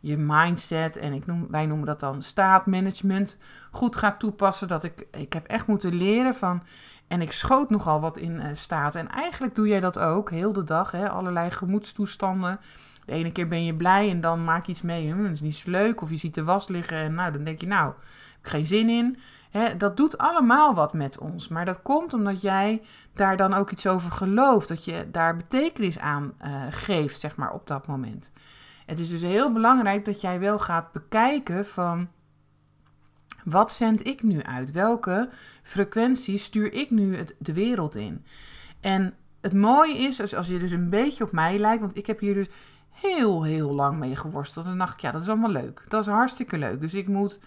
je 0.00 0.16
mindset 0.16 0.96
en 0.96 1.12
ik 1.12 1.26
noem, 1.26 1.46
wij 1.50 1.66
noemen 1.66 1.86
dat 1.86 2.00
dan 2.00 2.22
staatmanagement 2.22 3.38
goed 3.70 3.96
gaat 3.96 4.18
toepassen. 4.18 4.68
Dat 4.68 4.84
ik, 4.84 5.06
ik 5.10 5.32
heb 5.32 5.46
echt 5.46 5.66
moeten 5.66 5.94
leren 5.94 6.34
van. 6.34 6.62
En 7.08 7.20
ik 7.20 7.32
schoot 7.32 7.70
nogal 7.70 8.00
wat 8.00 8.16
in 8.16 8.32
uh, 8.32 8.46
staat. 8.54 8.94
En 8.94 9.08
eigenlijk 9.08 9.54
doe 9.54 9.68
jij 9.68 9.80
dat 9.80 9.98
ook 9.98 10.30
heel 10.30 10.52
de 10.52 10.64
dag. 10.64 10.90
Hè? 10.90 11.08
Allerlei 11.08 11.50
gemoedstoestanden. 11.50 12.60
De 13.04 13.12
ene 13.12 13.32
keer 13.32 13.48
ben 13.48 13.64
je 13.64 13.74
blij 13.74 14.10
en 14.10 14.20
dan 14.20 14.44
maak 14.44 14.64
je 14.66 14.72
iets 14.72 14.82
mee. 14.82 15.12
Hm, 15.12 15.22
dat 15.22 15.32
is 15.32 15.40
niet 15.40 15.54
zo 15.54 15.70
leuk. 15.70 16.00
Of 16.02 16.10
je 16.10 16.16
ziet 16.16 16.34
de 16.34 16.44
was 16.44 16.68
liggen 16.68 16.96
en 16.96 17.14
nou, 17.14 17.32
dan 17.32 17.44
denk 17.44 17.60
je, 17.60 17.66
nou, 17.66 17.84
heb 17.86 18.40
ik 18.42 18.48
geen 18.48 18.66
zin 18.66 18.88
in. 18.88 19.18
Hè, 19.50 19.76
dat 19.76 19.96
doet 19.96 20.18
allemaal 20.18 20.74
wat 20.74 20.92
met 20.92 21.18
ons. 21.18 21.48
Maar 21.48 21.64
dat 21.64 21.82
komt 21.82 22.12
omdat 22.12 22.42
jij 22.42 22.82
daar 23.14 23.36
dan 23.36 23.54
ook 23.54 23.70
iets 23.70 23.86
over 23.86 24.12
gelooft. 24.12 24.68
Dat 24.68 24.84
je 24.84 25.08
daar 25.10 25.36
betekenis 25.36 25.98
aan 25.98 26.32
uh, 26.44 26.62
geeft, 26.70 27.20
zeg 27.20 27.36
maar, 27.36 27.52
op 27.52 27.66
dat 27.66 27.86
moment. 27.86 28.30
Het 28.90 28.98
is 28.98 29.08
dus 29.08 29.22
heel 29.22 29.52
belangrijk 29.52 30.04
dat 30.04 30.20
jij 30.20 30.40
wel 30.40 30.58
gaat 30.58 30.92
bekijken 30.92 31.66
van... 31.66 32.08
Wat 33.44 33.72
zend 33.72 34.06
ik 34.06 34.22
nu 34.22 34.42
uit? 34.42 34.70
Welke 34.70 35.28
frequentie 35.62 36.38
stuur 36.38 36.72
ik 36.72 36.90
nu 36.90 37.18
de 37.38 37.52
wereld 37.52 37.94
in? 37.94 38.24
En 38.80 39.14
het 39.40 39.54
mooie 39.54 39.96
is, 39.96 40.20
als, 40.20 40.34
als 40.34 40.46
je 40.46 40.58
dus 40.58 40.70
een 40.70 40.90
beetje 40.90 41.24
op 41.24 41.32
mij 41.32 41.58
lijkt, 41.58 41.80
want 41.80 41.96
ik 41.96 42.06
heb 42.06 42.20
hier 42.20 42.34
dus 42.34 42.46
heel, 42.90 43.42
heel 43.42 43.74
lang 43.74 43.98
mee 43.98 44.16
geworsteld. 44.16 44.66
En 44.66 44.78
dacht 44.78 44.94
ik, 44.94 45.00
ja, 45.00 45.12
dat 45.12 45.22
is 45.22 45.28
allemaal 45.28 45.50
leuk. 45.50 45.84
Dat 45.88 46.00
is 46.00 46.06
hartstikke 46.06 46.58
leuk. 46.58 46.80
Dus 46.80 46.94
ik 46.94 47.08
moet 47.08 47.40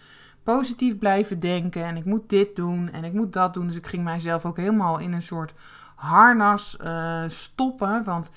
positief 0.43 0.97
blijven 0.97 1.39
denken 1.39 1.83
en 1.83 1.97
ik 1.97 2.05
moet 2.05 2.29
dit 2.29 2.55
doen 2.55 2.91
en 2.91 3.03
ik 3.03 3.13
moet 3.13 3.33
dat 3.33 3.53
doen. 3.53 3.67
Dus 3.67 3.75
ik 3.75 3.87
ging 3.87 4.03
mijzelf 4.03 4.45
ook 4.45 4.57
helemaal 4.57 4.97
in 4.97 5.13
een 5.13 5.21
soort 5.21 5.53
harnas 5.95 6.77
uh, 6.83 7.23
stoppen. 7.27 8.03
Want 8.03 8.31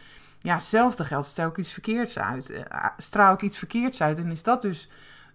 ja, 0.47 0.55
hetzelfde 0.55 1.05
geldt, 1.05 1.27
stel 1.27 1.49
ik 1.49 1.57
iets 1.57 1.73
verkeerds 1.73 2.19
uit, 2.19 2.51
uh, 2.51 2.61
straal 2.97 3.35
ik 3.35 3.43
iets 3.43 3.59
verkeerds 3.59 4.03
uit. 4.03 4.19
En 4.19 4.31
is 4.31 4.43
dat 4.43 4.63
dus 4.63 4.89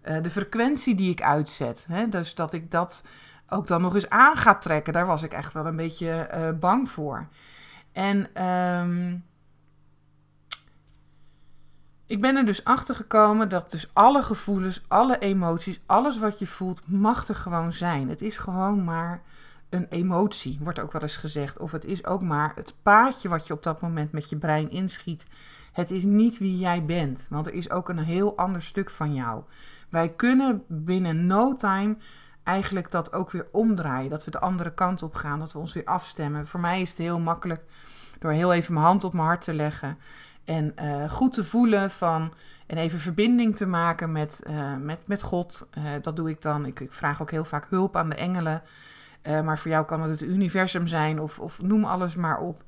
uh, 0.04 0.24
de 0.24 0.30
frequentie 0.30 0.96
die 0.96 1.12
ik 1.12 1.22
uitzet. 1.22 1.86
Hè? 1.88 2.10
Dus 2.10 2.36
dat 2.36 2.54
ik 2.54 2.72
dat 2.72 3.04
ook 3.48 3.68
dan 3.68 3.82
nog 3.82 3.96
eens 3.96 4.10
aan 4.10 4.38
ga 4.38 4.56
trekken. 4.56 4.94
Daar 4.94 5.06
was 5.06 5.24
ik 5.24 5.34
echt 5.34 5.54
wel 5.54 5.66
een 5.66 5.76
beetje 5.76 6.30
bang 6.60 6.90
voor. 6.90 7.28
En 7.92 8.46
um, 8.46 9.24
ik 12.06 12.22
ben 12.22 12.36
er 12.36 12.46
dus 12.46 12.64
achter 12.64 12.96
gekomen 12.96 13.50
dat 13.50 13.72
dus 13.72 13.90
alle 13.94 14.24
gevoelens, 14.24 14.84
alle 14.88 15.20
emoties, 15.20 15.80
alles 15.86 16.20
wat 16.20 16.40
je 16.40 16.48
voelt, 16.48 16.82
mag 16.86 17.28
er 17.28 17.36
gewoon 17.36 17.74
zijn. 17.74 18.10
Het 18.10 18.22
is 18.22 18.38
gewoon 18.38 18.84
maar 18.84 19.22
een 19.72 19.88
emotie, 19.90 20.60
wordt 20.62 20.80
ook 20.80 20.92
wel 20.92 21.02
eens 21.02 21.18
gezegd. 21.18 21.60
Of 21.60 21.72
het 21.72 21.86
is 21.86 22.06
ook 22.06 22.22
maar 22.22 22.52
het 22.56 22.74
paadje 22.82 23.30
wat 23.30 23.48
je 23.48 23.54
op 23.54 23.64
dat 23.64 23.82
moment 23.82 24.12
met 24.12 24.30
je 24.30 24.36
brein 24.38 24.72
inschiet. 24.72 25.26
Het 25.72 25.92
is 25.92 26.04
niet 26.04 26.38
wie 26.38 26.58
jij 26.58 26.86
bent, 26.86 27.28
want 27.30 27.48
er 27.48 27.54
is 27.54 27.70
ook 27.70 27.90
een 27.90 27.98
heel 28.00 28.38
ander 28.38 28.62
stuk 28.62 28.90
van 28.90 29.14
jou. 29.14 29.44
Wij 29.90 30.10
kunnen 30.10 30.64
binnen 30.68 31.26
no 31.26 31.54
time 31.54 31.98
eigenlijk 32.44 32.92
dat 32.92 33.14
ook 33.14 33.32
weer 33.32 33.48
omdraaien. 33.52 34.10
Dat 34.10 34.26
we 34.26 34.32
de 34.32 34.40
andere 34.40 34.74
kant 34.74 35.04
op 35.04 35.16
gaan, 35.16 35.40
dat 35.40 35.52
we 35.52 35.60
ons 35.60 35.74
weer 35.74 35.86
afstemmen. 35.86 36.48
Voor 36.48 36.60
mij 36.60 36.82
is 36.82 36.90
het 36.90 36.98
heel 36.98 37.20
makkelijk 37.20 37.64
door 38.20 38.32
heel 38.32 38.54
even 38.54 38.74
mijn 38.74 38.86
hand 38.86 39.04
op 39.04 39.14
mijn 39.14 39.26
hart 39.26 39.42
te 39.42 39.54
leggen 39.54 39.98
en 40.46 40.74
uh, 40.82 41.12
goed 41.12 41.34
te 41.34 41.44
voelen 41.44 41.90
van. 41.90 42.34
En 42.68 42.78
even 42.78 43.00
verbinding 43.00 43.56
te 43.56 43.66
maken 43.66 44.12
met, 44.12 44.44
uh, 44.50 44.76
met, 44.76 45.08
met 45.08 45.22
God. 45.22 45.70
Uh, 45.78 45.84
dat 46.02 46.16
doe 46.16 46.30
ik 46.30 46.42
dan. 46.42 46.66
Ik, 46.66 46.80
ik, 46.80 46.92
vraag 46.92 47.22
ook 47.22 47.32
heel 47.32 47.46
vaak 47.46 47.68
hulp 47.70 47.96
aan 47.96 48.10
de 48.10 48.16
engelen. 48.16 48.62
Maar 49.24 49.60
voor 49.60 49.72
jou 49.72 49.86
kan 49.86 50.02
het 50.02 50.12
het 50.12 50.30
universum 50.30 50.88
zijn 50.88 51.20
of, 51.20 51.40
of 51.40 51.62
noem 51.62 51.84
alles 51.86 52.16
maar 52.16 52.40
op. 52.40 52.64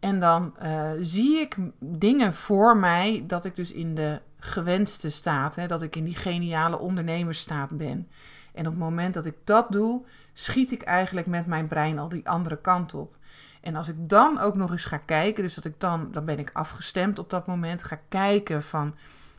En 0.00 0.20
dan 0.20 0.54
zie 1.00 1.38
ik 1.38 1.56
dingen 1.78 2.34
voor 2.34 2.76
mij 2.76 3.24
dat 3.26 3.44
ik 3.44 3.56
dus 3.56 3.72
in 3.72 3.94
de 3.94 4.20
gewenste 4.38 5.08
staat, 5.08 5.54
hè, 5.54 5.66
dat 5.66 5.82
ik 5.82 5.96
in 5.96 6.04
die 6.04 6.16
geniale 6.16 6.78
ondernemersstaat 6.78 7.76
ben. 7.76 8.08
En 8.52 8.66
op 8.66 8.72
het 8.72 8.80
moment 8.80 9.14
dat 9.14 9.26
ik 9.26 9.36
dat 9.44 9.72
doe, 9.72 10.04
schiet 10.32 10.72
ik 10.72 10.82
eigenlijk 10.82 11.26
met 11.26 11.46
mijn 11.46 11.66
brein 11.66 11.98
al 11.98 12.08
die 12.08 12.28
andere 12.28 12.56
kant 12.56 12.94
op. 12.94 13.16
En 13.60 13.76
als 13.76 13.88
ik 13.88 14.08
dan 14.08 14.38
ook 14.38 14.56
nog 14.56 14.70
eens 14.70 14.84
ga 14.84 14.96
kijken, 14.96 15.42
dus 15.42 15.54
dat 15.54 15.64
ik 15.64 15.80
dan, 15.80 16.08
dan 16.12 16.24
ben 16.24 16.38
ik 16.38 16.50
afgestemd 16.52 17.18
op 17.18 17.30
dat 17.30 17.46
moment, 17.46 17.82
ga 17.84 18.00
kijken 18.08 18.62
van, 18.62 18.94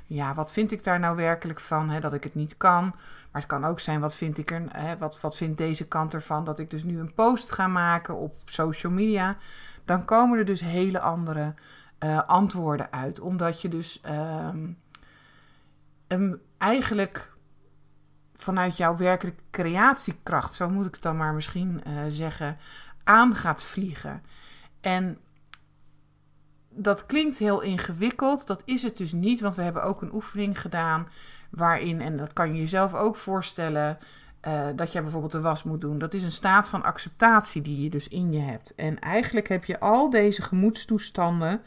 ja, 0.06 0.34
wat 0.34 0.52
vind 0.52 0.72
ik 0.72 0.84
daar 0.84 1.00
nou 1.00 1.16
werkelijk 1.16 1.60
van, 1.60 1.90
hè, 1.90 2.00
dat 2.00 2.14
ik 2.14 2.24
het 2.24 2.36
niet 2.36 2.58
kan. 2.58 2.96
Maar 3.32 3.42
het 3.42 3.52
kan 3.52 3.66
ook 3.66 3.80
zijn, 3.80 4.00
wat 4.00 4.16
vind 4.16 4.38
ik 4.38 4.52
er, 4.52 4.64
hè, 4.72 4.98
wat, 4.98 5.22
wat 5.22 5.38
vindt 5.38 5.58
deze 5.58 5.88
kant 5.88 6.14
ervan, 6.14 6.44
dat 6.44 6.60
ik 6.60 6.70
dus 6.70 6.84
nu 6.84 7.00
een 7.00 7.14
post 7.14 7.52
ga 7.52 7.68
maken 7.68 8.16
op 8.16 8.36
social 8.46 8.92
media. 8.92 9.38
Dan 9.86 10.06
komen 10.06 10.40
er 10.40 10.46
dus 10.46 10.60
hele 10.60 11.00
andere 11.00 11.54
uh, 12.00 12.28
antwoorden 12.28 12.92
uit, 12.92 13.20
omdat 13.20 13.62
je 13.62 13.68
dus 13.68 14.02
um, 16.08 16.42
eigenlijk 16.58 17.32
vanuit 18.34 18.78
jouw 18.78 18.98
werkelijke 18.98 19.44
creatiekracht, 19.52 20.54
zo 20.54 20.70
moet 20.70 20.86
ik 20.86 20.94
het 20.94 21.04
dan 21.04 21.18
maar 21.18 21.34
misschien 21.34 21.82
uh, 21.88 22.02
zeggen, 22.08 22.58
aan 23.04 23.36
gaat 23.36 23.64
vliegen. 23.64 24.24
En 24.82 25.18
dat 26.70 27.06
klinkt 27.06 27.38
heel 27.38 27.62
ingewikkeld. 27.62 28.48
Dat 28.48 28.62
is 28.66 28.84
het 28.84 28.98
dus 28.98 29.12
niet, 29.12 29.42
want 29.42 29.56
we 29.56 29.62
hebben 29.62 29.84
ook 29.84 30.02
een 30.02 30.14
oefening 30.14 30.62
gedaan 30.62 31.08
waarin, 31.50 32.02
en 32.02 32.18
dat 32.18 32.34
kan 32.34 32.54
je 32.54 32.60
jezelf 32.60 32.94
ook 32.94 33.16
voorstellen, 33.16 33.98
uh, 34.48 34.68
dat 34.76 34.92
je 34.92 35.02
bijvoorbeeld 35.02 35.32
de 35.32 35.42
was 35.42 35.64
moet 35.64 35.82
doen. 35.82 35.98
Dat 35.98 36.14
is 36.14 36.24
een 36.24 36.32
staat 36.32 36.70
van 36.70 36.84
acceptatie 36.84 37.62
die 37.62 37.84
je 37.84 37.90
dus 37.90 38.08
in 38.08 38.32
je 38.32 38.40
hebt. 38.40 38.76
En 38.76 39.00
eigenlijk 39.00 39.48
heb 39.48 39.66
je 39.66 39.80
al 39.80 40.10
deze 40.10 40.42
gemoedstoestanden 40.42 41.62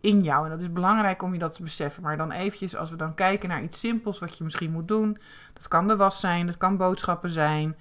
in 0.00 0.20
jou. 0.20 0.44
En 0.44 0.50
dat 0.50 0.60
is 0.60 0.72
belangrijk 0.72 1.22
om 1.22 1.32
je 1.32 1.38
dat 1.38 1.54
te 1.54 1.62
beseffen. 1.62 2.02
Maar 2.02 2.16
dan 2.16 2.32
eventjes, 2.32 2.76
als 2.76 2.90
we 2.90 2.96
dan 2.96 3.14
kijken 3.14 3.48
naar 3.48 3.62
iets 3.62 3.80
simpels 3.80 4.18
wat 4.18 4.38
je 4.38 4.44
misschien 4.44 4.70
moet 4.70 4.88
doen. 4.88 5.18
Dat 5.52 5.68
kan 5.68 5.88
de 5.88 5.96
was 5.96 6.20
zijn, 6.20 6.46
dat 6.46 6.56
kan 6.56 6.76
boodschappen 6.76 7.30
zijn. 7.30 7.76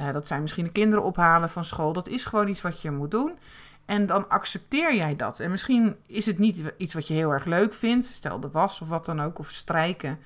Uh, 0.00 0.12
dat 0.12 0.26
zijn 0.26 0.42
misschien 0.42 0.64
de 0.64 0.72
kinderen 0.72 1.04
ophalen 1.04 1.50
van 1.50 1.64
school. 1.64 1.92
Dat 1.92 2.08
is 2.08 2.24
gewoon 2.24 2.48
iets 2.48 2.62
wat 2.62 2.82
je 2.82 2.90
moet 2.90 3.10
doen. 3.10 3.38
En 3.84 4.06
dan 4.06 4.28
accepteer 4.28 4.94
jij 4.94 5.16
dat. 5.16 5.40
En 5.40 5.50
misschien 5.50 5.96
is 6.06 6.26
het 6.26 6.38
niet 6.38 6.72
iets 6.76 6.94
wat 6.94 7.08
je 7.08 7.14
heel 7.14 7.30
erg 7.30 7.44
leuk 7.44 7.74
vindt. 7.74 8.06
Stel 8.06 8.40
de 8.40 8.50
was 8.50 8.80
of 8.80 8.88
wat 8.88 9.04
dan 9.04 9.22
ook, 9.22 9.38
of 9.38 9.50
strijken. 9.50 10.18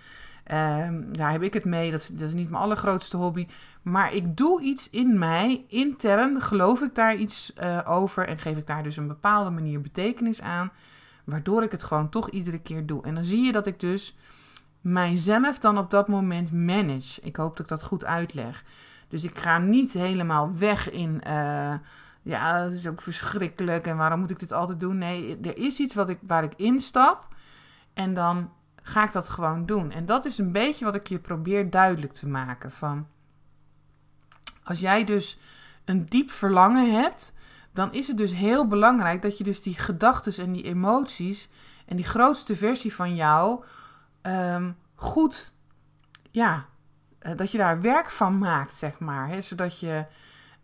Uh, 0.52 0.88
daar 1.12 1.30
heb 1.30 1.42
ik 1.42 1.54
het 1.54 1.64
mee. 1.64 1.90
Dat, 1.90 2.10
dat, 2.12 2.20
is 2.26 2.34
niet 2.34 2.50
mijn 2.50 2.62
allergrootste 2.62 3.16
hobby. 3.16 3.46
Maar 3.82 4.14
ik 4.14 4.36
doe 4.36 4.62
iets 4.62 4.90
in 4.90 5.18
mij, 5.18 5.64
intern, 5.68 6.40
geloof 6.40 6.80
ik 6.80 6.94
daar 6.94 7.16
iets 7.16 7.52
uh, 7.62 7.80
over. 7.84 8.26
En 8.26 8.38
geef 8.38 8.56
ik 8.56 8.66
daar 8.66 8.82
dus 8.82 8.96
een 8.96 9.08
bepaalde 9.08 9.50
manier 9.50 9.80
betekenis 9.80 10.40
aan. 10.40 10.70
Waardoor 11.24 11.62
ik 11.62 11.70
het 11.70 11.82
gewoon 11.82 12.08
toch 12.08 12.30
iedere 12.30 12.58
keer 12.58 12.86
doe. 12.86 13.02
En 13.02 13.14
dan 13.14 13.24
zie 13.24 13.44
je 13.44 13.52
dat 13.52 13.66
ik 13.66 13.80
dus 13.80 14.16
mijzelf 14.80 15.58
dan 15.58 15.78
op 15.78 15.90
dat 15.90 16.08
moment 16.08 16.52
manage. 16.52 17.20
Ik 17.20 17.36
hoop 17.36 17.56
dat 17.56 17.60
ik 17.60 17.68
dat 17.68 17.84
goed 17.84 18.04
uitleg. 18.04 18.64
Dus 19.08 19.24
ik 19.24 19.38
ga 19.38 19.58
niet 19.58 19.92
helemaal 19.92 20.50
weg 20.58 20.90
in. 20.90 21.20
Uh, 21.26 21.74
ja, 22.22 22.64
dat 22.64 22.72
is 22.72 22.86
ook 22.86 23.00
verschrikkelijk 23.00 23.86
en 23.86 23.96
waarom 23.96 24.20
moet 24.20 24.30
ik 24.30 24.38
dit 24.38 24.52
altijd 24.52 24.80
doen? 24.80 24.98
Nee, 24.98 25.38
er 25.42 25.58
is 25.58 25.78
iets 25.78 25.94
wat 25.94 26.08
ik, 26.08 26.18
waar 26.26 26.44
ik 26.44 26.52
instap 26.56 27.26
en 27.94 28.14
dan 28.14 28.50
ga 28.88 29.04
ik 29.04 29.12
dat 29.12 29.28
gewoon 29.28 29.66
doen. 29.66 29.90
En 29.90 30.06
dat 30.06 30.24
is 30.24 30.38
een 30.38 30.52
beetje 30.52 30.84
wat 30.84 30.94
ik 30.94 31.06
je 31.06 31.18
probeer 31.18 31.70
duidelijk 31.70 32.12
te 32.12 32.28
maken. 32.28 32.70
Van 32.70 33.06
als 34.62 34.80
jij 34.80 35.04
dus 35.04 35.38
een 35.84 36.06
diep 36.06 36.30
verlangen 36.30 36.92
hebt, 36.92 37.34
dan 37.72 37.92
is 37.92 38.08
het 38.08 38.16
dus 38.16 38.34
heel 38.34 38.66
belangrijk 38.66 39.22
dat 39.22 39.38
je 39.38 39.44
dus 39.44 39.62
die 39.62 39.78
gedachten 39.78 40.44
en 40.44 40.52
die 40.52 40.62
emoties 40.62 41.48
en 41.86 41.96
die 41.96 42.04
grootste 42.04 42.56
versie 42.56 42.94
van 42.94 43.14
jou 43.14 43.64
um, 44.22 44.76
goed 44.94 45.54
ja, 46.30 46.66
eh, 47.18 47.36
dat 47.36 47.52
je 47.52 47.58
daar 47.58 47.80
werk 47.80 48.10
van 48.10 48.38
maakt, 48.38 48.74
zeg 48.74 48.98
maar. 48.98 49.28
Hè? 49.28 49.42
Zodat 49.42 49.80
je 49.80 50.06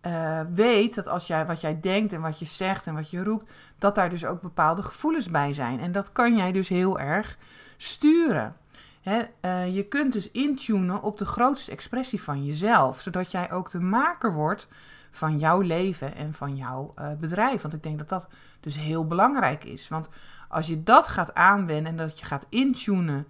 uh, 0.07 0.41
weet 0.55 0.95
dat 0.95 1.09
als 1.09 1.27
jij 1.27 1.47
wat 1.47 1.61
jij 1.61 1.81
denkt 1.81 2.13
en 2.13 2.21
wat 2.21 2.39
je 2.39 2.45
zegt 2.45 2.87
en 2.87 2.95
wat 2.95 3.11
je 3.11 3.25
roept, 3.25 3.53
dat 3.79 3.95
daar 3.95 4.11
dus 4.11 4.25
ook 4.25 4.41
bepaalde 4.41 4.83
gevoelens 4.83 5.31
bij 5.31 5.53
zijn. 5.53 5.81
En 5.81 5.93
dat 5.93 6.13
kan 6.13 6.37
jij 6.37 6.53
dus 6.53 6.69
heel 6.69 6.99
erg 6.99 7.39
sturen. 7.77 8.57
Uh, 9.05 9.75
je 9.75 9.89
kunt 9.89 10.13
dus 10.13 10.31
intunen 10.31 11.03
op 11.03 11.19
de 11.19 11.25
grootste 11.25 11.71
expressie 11.71 12.23
van 12.23 12.45
jezelf, 12.45 13.01
zodat 13.01 13.31
jij 13.31 13.53
ook 13.53 13.71
de 13.71 13.81
maker 13.81 14.33
wordt 14.33 14.69
van 15.11 15.39
jouw 15.39 15.61
leven 15.61 16.15
en 16.15 16.35
van 16.35 16.57
jouw 16.57 16.95
uh, 16.99 17.13
bedrijf. 17.13 17.63
Want 17.63 17.75
ik 17.75 17.83
denk 17.83 17.99
dat 17.99 18.09
dat 18.09 18.27
dus 18.61 18.79
heel 18.79 19.07
belangrijk 19.07 19.65
is. 19.65 19.89
Want 19.89 20.09
als 20.49 20.67
je 20.67 20.83
dat 20.83 21.09
gaat 21.09 21.35
aanwenden 21.35 21.87
en 21.93 21.97
dat 21.97 22.19
je 22.19 22.25
gaat 22.25 22.47
intunen 22.49 23.27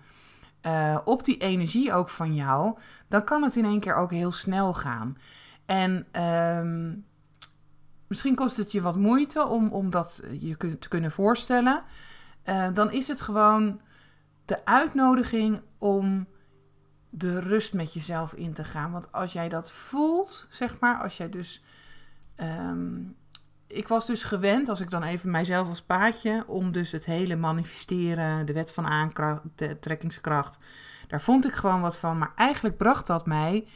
uh, 0.63 0.99
op 1.05 1.25
die 1.25 1.39
energie 1.39 1.93
ook 1.93 2.09
van 2.09 2.35
jou, 2.35 2.79
dan 3.09 3.25
kan 3.25 3.43
het 3.43 3.57
in 3.57 3.65
één 3.65 3.81
keer 3.81 3.95
ook 3.95 4.11
heel 4.11 4.33
snel 4.33 4.75
gaan. 4.75 5.19
En 5.67 6.07
um, 6.23 7.05
misschien 8.07 8.35
kost 8.35 8.57
het 8.57 8.73
je 8.73 8.81
wat 8.81 8.97
moeite 8.97 9.47
om, 9.49 9.69
om 9.69 9.91
dat 9.91 10.23
je 10.31 10.79
te 10.79 10.89
kunnen 10.89 11.11
voorstellen. 11.11 11.83
Dan 12.73 12.93
is 12.93 13.09
het 13.09 13.21
gewoon 13.21 13.81
de 14.45 14.65
uitnodiging 14.65 15.61
om 15.79 16.27
de 17.11 17.41
rust 17.41 17.75
met 17.75 17.95
jezelf 17.95 18.35
in 18.35 18.53
te 18.53 18.65
gaan. 18.65 18.93
Want 18.93 19.13
als 19.13 19.33
jij 19.33 19.49
dat 19.49 19.73
voelt, 19.73 20.47
zeg 20.51 20.79
maar, 20.79 21.03
als 21.03 21.17
jij 21.17 21.29
dus 21.29 21.65
um, 22.37 23.17
ik 23.75 23.89
was 23.89 24.07
dus 24.07 24.25
gewend, 24.25 24.69
als 24.69 24.81
ik 24.81 24.91
dan 24.91 25.03
even 25.03 25.31
mijzelf 25.31 25.69
als 25.69 25.83
paadje, 25.83 26.45
om 26.47 26.73
dus 26.73 26.93
het 26.93 27.05
hele 27.05 27.37
manifesteren, 27.37 28.47
de 28.47 28.53
wet 28.53 28.73
van 28.73 28.87
aantrekkingskracht, 28.87 30.59
Daar 31.09 31.21
vond 31.21 31.47
ik 31.47 31.53
gewoon 31.53 31.81
wat 31.81 31.97
van. 31.97 32.19
Maar 32.19 32.33
eigenlijk 32.37 32.77
bracht 32.77 33.07
dat 33.07 33.27
mij 33.27 33.67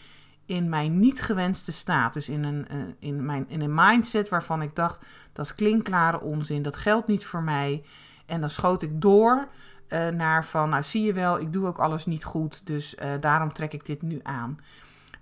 in 0.46 0.68
mijn 0.68 0.98
niet 0.98 1.22
gewenste 1.22 1.72
staat. 1.72 2.12
Dus 2.12 2.28
in 2.28 2.44
een, 2.44 2.68
eh, 2.68 2.78
in 2.98 3.24
mijn, 3.24 3.48
in 3.48 3.60
een 3.60 3.74
mindset 3.74 4.28
waarvan 4.28 4.62
ik 4.62 4.74
dacht: 4.74 5.04
dat 5.32 5.44
is 5.44 5.54
klinkklare 5.54 6.20
onzin, 6.20 6.62
dat 6.62 6.76
geldt 6.76 7.08
niet 7.08 7.26
voor 7.26 7.42
mij. 7.42 7.84
En 8.26 8.40
dan 8.40 8.50
schoot 8.50 8.82
ik 8.82 9.00
door 9.00 9.48
uh, 9.88 10.08
naar 10.08 10.44
van: 10.44 10.68
nou 10.68 10.82
zie 10.82 11.02
je 11.02 11.12
wel, 11.12 11.40
ik 11.40 11.52
doe 11.52 11.66
ook 11.66 11.78
alles 11.78 12.06
niet 12.06 12.24
goed, 12.24 12.66
dus 12.66 12.94
uh, 12.94 13.10
daarom 13.20 13.52
trek 13.52 13.72
ik 13.72 13.86
dit 13.86 14.02
nu 14.02 14.20
aan. 14.22 14.60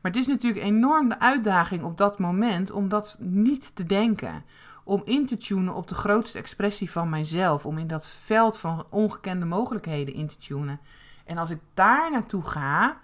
Maar 0.07 0.15
het 0.15 0.21
is 0.21 0.27
natuurlijk 0.27 0.63
een 0.63 0.75
enorme 0.75 1.21
uitdaging 1.21 1.83
op 1.83 1.97
dat 1.97 2.19
moment 2.19 2.71
om 2.71 2.89
dat 2.89 3.19
niet 3.21 3.75
te 3.75 3.85
denken. 3.85 4.45
Om 4.85 5.03
in 5.05 5.27
te 5.27 5.37
tunen 5.37 5.75
op 5.75 5.89
de 5.89 5.95
grootste 5.95 6.39
expressie 6.39 6.91
van 6.91 7.09
mijzelf. 7.09 7.67
Om 7.67 7.79
in 7.79 7.87
dat 7.87 8.09
veld 8.09 8.59
van 8.59 8.87
ongekende 8.91 9.47
mogelijkheden 9.47 10.15
in 10.15 10.27
te 10.27 10.37
tunen. 10.37 10.81
En 11.25 11.39
als 11.39 11.51
ik 11.51 11.59
daar 11.75 12.11
naartoe 12.11 12.45
ga, 12.45 12.97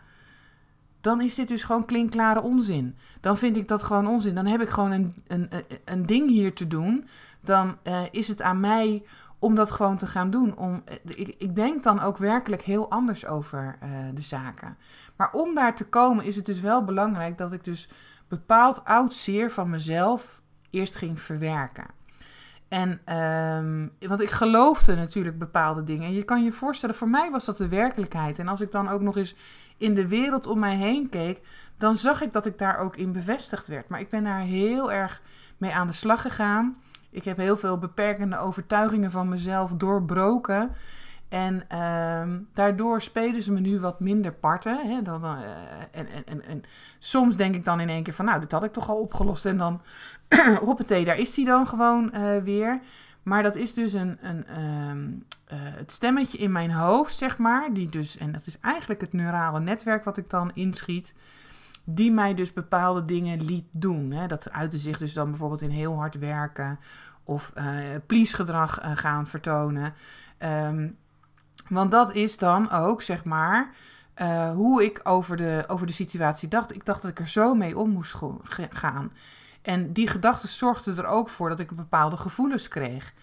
dan 1.00 1.20
is 1.20 1.34
dit 1.34 1.48
dus 1.48 1.64
gewoon 1.64 1.84
klinkklare 1.84 2.42
onzin. 2.42 2.96
Dan 3.20 3.36
vind 3.36 3.56
ik 3.56 3.68
dat 3.68 3.82
gewoon 3.82 4.06
onzin. 4.06 4.34
Dan 4.34 4.46
heb 4.46 4.60
ik 4.60 4.68
gewoon 4.68 4.90
een, 4.90 5.14
een, 5.26 5.50
een 5.84 6.06
ding 6.06 6.30
hier 6.30 6.54
te 6.54 6.66
doen. 6.66 7.08
Dan 7.40 7.76
uh, 7.84 8.00
is 8.10 8.28
het 8.28 8.42
aan 8.42 8.60
mij 8.60 9.02
om 9.42 9.54
dat 9.54 9.70
gewoon 9.70 9.96
te 9.96 10.06
gaan 10.06 10.30
doen. 10.30 10.56
Om, 10.56 10.82
eh, 10.84 10.96
ik, 11.04 11.34
ik 11.38 11.56
denk 11.56 11.82
dan 11.82 12.00
ook 12.00 12.16
werkelijk 12.16 12.62
heel 12.62 12.90
anders 12.90 13.26
over 13.26 13.78
uh, 13.82 13.90
de 14.14 14.20
zaken. 14.20 14.76
Maar 15.16 15.32
om 15.32 15.54
daar 15.54 15.74
te 15.74 15.84
komen 15.84 16.24
is 16.24 16.36
het 16.36 16.46
dus 16.46 16.60
wel 16.60 16.84
belangrijk 16.84 17.38
dat 17.38 17.52
ik 17.52 17.64
dus 17.64 17.88
bepaald 18.28 18.84
oud 18.84 19.12
zeer 19.12 19.50
van 19.50 19.70
mezelf 19.70 20.40
eerst 20.70 20.94
ging 20.94 21.20
verwerken. 21.20 21.86
En, 22.68 23.16
um, 23.16 23.92
want 24.08 24.20
ik 24.20 24.30
geloofde 24.30 24.94
natuurlijk 24.94 25.38
bepaalde 25.38 25.84
dingen. 25.84 26.06
En 26.06 26.14
je 26.14 26.24
kan 26.24 26.44
je 26.44 26.52
voorstellen, 26.52 26.94
voor 26.94 27.08
mij 27.08 27.30
was 27.30 27.44
dat 27.44 27.56
de 27.56 27.68
werkelijkheid. 27.68 28.38
En 28.38 28.48
als 28.48 28.60
ik 28.60 28.72
dan 28.72 28.88
ook 28.88 29.00
nog 29.00 29.16
eens 29.16 29.34
in 29.76 29.94
de 29.94 30.08
wereld 30.08 30.46
om 30.46 30.58
mij 30.58 30.76
heen 30.76 31.08
keek, 31.08 31.40
dan 31.76 31.94
zag 31.94 32.20
ik 32.20 32.32
dat 32.32 32.46
ik 32.46 32.58
daar 32.58 32.78
ook 32.78 32.96
in 32.96 33.12
bevestigd 33.12 33.66
werd. 33.66 33.88
Maar 33.88 34.00
ik 34.00 34.08
ben 34.08 34.24
daar 34.24 34.40
heel 34.40 34.92
erg 34.92 35.22
mee 35.56 35.72
aan 35.72 35.86
de 35.86 35.92
slag 35.92 36.20
gegaan. 36.20 36.76
Ik 37.12 37.24
heb 37.24 37.36
heel 37.36 37.56
veel 37.56 37.78
beperkende 37.78 38.38
overtuigingen 38.38 39.10
van 39.10 39.28
mezelf 39.28 39.70
doorbroken. 39.70 40.70
En 41.28 41.64
uh, 41.72 42.38
daardoor 42.52 43.02
spelen 43.02 43.42
ze 43.42 43.52
me 43.52 43.60
nu 43.60 43.80
wat 43.80 44.00
minder 44.00 44.32
parten. 44.32 44.88
Hè, 44.88 45.02
dan, 45.02 45.24
uh, 45.24 45.30
en, 45.90 46.06
en, 46.06 46.26
en, 46.26 46.44
en, 46.44 46.62
soms 46.98 47.36
denk 47.36 47.54
ik 47.54 47.64
dan 47.64 47.80
in 47.80 47.88
één 47.88 48.02
keer 48.02 48.14
van, 48.14 48.24
nou, 48.24 48.40
dit 48.40 48.52
had 48.52 48.64
ik 48.64 48.72
toch 48.72 48.88
al 48.88 48.96
opgelost. 48.96 49.46
En 49.46 49.56
dan, 49.56 49.80
hoppatee, 50.64 51.04
daar 51.04 51.18
is 51.18 51.36
hij 51.36 51.44
dan 51.44 51.66
gewoon 51.66 52.12
uh, 52.14 52.42
weer. 52.42 52.80
Maar 53.22 53.42
dat 53.42 53.56
is 53.56 53.74
dus 53.74 53.92
een, 53.92 54.18
een, 54.20 54.44
uh, 54.48 55.58
het 55.58 55.92
stemmetje 55.92 56.38
in 56.38 56.52
mijn 56.52 56.70
hoofd, 56.70 57.16
zeg 57.16 57.38
maar. 57.38 57.72
Die 57.72 57.88
dus, 57.88 58.18
en 58.18 58.32
dat 58.32 58.46
is 58.46 58.58
eigenlijk 58.60 59.00
het 59.00 59.12
neurale 59.12 59.60
netwerk 59.60 60.04
wat 60.04 60.16
ik 60.16 60.30
dan 60.30 60.50
inschiet. 60.54 61.14
Die 61.84 62.12
mij 62.12 62.34
dus 62.34 62.52
bepaalde 62.52 63.04
dingen 63.04 63.44
liet 63.44 63.66
doen. 63.70 64.10
Hè. 64.10 64.26
Dat 64.26 64.50
uitte 64.50 64.78
zich 64.78 64.98
dus 64.98 65.12
dan 65.12 65.30
bijvoorbeeld 65.30 65.62
in 65.62 65.70
heel 65.70 65.94
hard 65.94 66.18
werken. 66.18 66.78
Of 67.24 67.52
uh, 67.58 67.64
please 68.06 68.34
gedrag 68.34 68.78
gaan 68.94 69.26
vertonen. 69.26 69.94
Um, 70.38 70.96
want 71.68 71.90
dat 71.90 72.12
is 72.12 72.38
dan 72.38 72.70
ook, 72.70 73.02
zeg 73.02 73.24
maar, 73.24 73.70
uh, 74.16 74.52
hoe 74.52 74.84
ik 74.84 75.00
over 75.02 75.36
de, 75.36 75.64
over 75.66 75.86
de 75.86 75.92
situatie 75.92 76.48
dacht. 76.48 76.74
Ik 76.74 76.84
dacht 76.84 77.02
dat 77.02 77.10
ik 77.10 77.18
er 77.18 77.28
zo 77.28 77.54
mee 77.54 77.78
om 77.78 77.90
moest 77.90 78.14
gaan. 78.70 79.12
En 79.62 79.92
die 79.92 80.06
gedachten 80.06 80.48
zorgden 80.48 80.96
er 80.96 81.06
ook 81.06 81.28
voor 81.28 81.48
dat 81.48 81.60
ik 81.60 81.76
bepaalde 81.76 82.16
gevoelens 82.16 82.68
kreeg. 82.68 83.14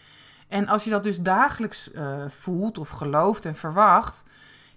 En 0.48 0.68
als 0.68 0.84
je 0.84 0.90
dat 0.90 1.04
dus 1.04 1.20
dagelijks 1.20 1.92
voelt 2.28 2.78
of 2.78 2.90
gelooft 2.90 3.46
en 3.46 3.56
verwacht, 3.56 4.24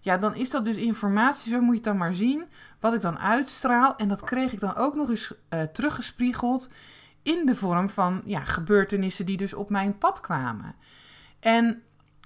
ja, 0.04 0.16
dan 0.16 0.34
is 0.34 0.50
dat 0.50 0.64
dus 0.64 0.76
informatie, 0.76 1.52
zo 1.52 1.60
moet 1.60 1.68
je 1.68 1.74
het 1.74 1.84
dan 1.84 1.96
maar 1.96 2.14
zien, 2.14 2.44
wat 2.80 2.94
ik 2.94 3.00
dan 3.00 3.18
uitstraal. 3.18 3.96
En 3.96 4.08
dat 4.08 4.22
kreeg 4.22 4.52
ik 4.52 4.60
dan 4.60 4.74
ook 4.74 4.94
nog 4.94 5.08
eens 5.08 5.32
uh, 5.50 5.62
teruggespiegeld 5.62 6.68
in 7.22 7.46
de 7.46 7.54
vorm 7.54 7.88
van 7.88 8.22
ja, 8.24 8.40
gebeurtenissen 8.40 9.26
die 9.26 9.36
dus 9.36 9.54
op 9.54 9.70
mijn 9.70 9.98
pad 9.98 10.20
kwamen. 10.20 10.74
En 11.40 11.82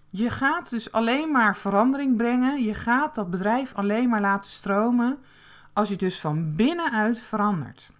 je 0.09 0.31
gaat 0.31 0.71
dus 0.71 0.93
alleen 0.93 1.31
maar 1.31 1.57
verandering 1.57 2.17
brengen. 2.17 2.62
Je 2.62 2.75
gaat 2.75 3.15
dat 3.15 3.31
bedrijf 3.31 3.75
alleen 3.75 4.09
maar 4.09 4.21
laten 4.21 4.51
stromen 4.51 5.19
als 5.73 5.89
je 5.89 5.97
dus 5.97 6.21
van 6.21 6.55
binnenuit 6.55 7.19
verandert. 7.19 7.91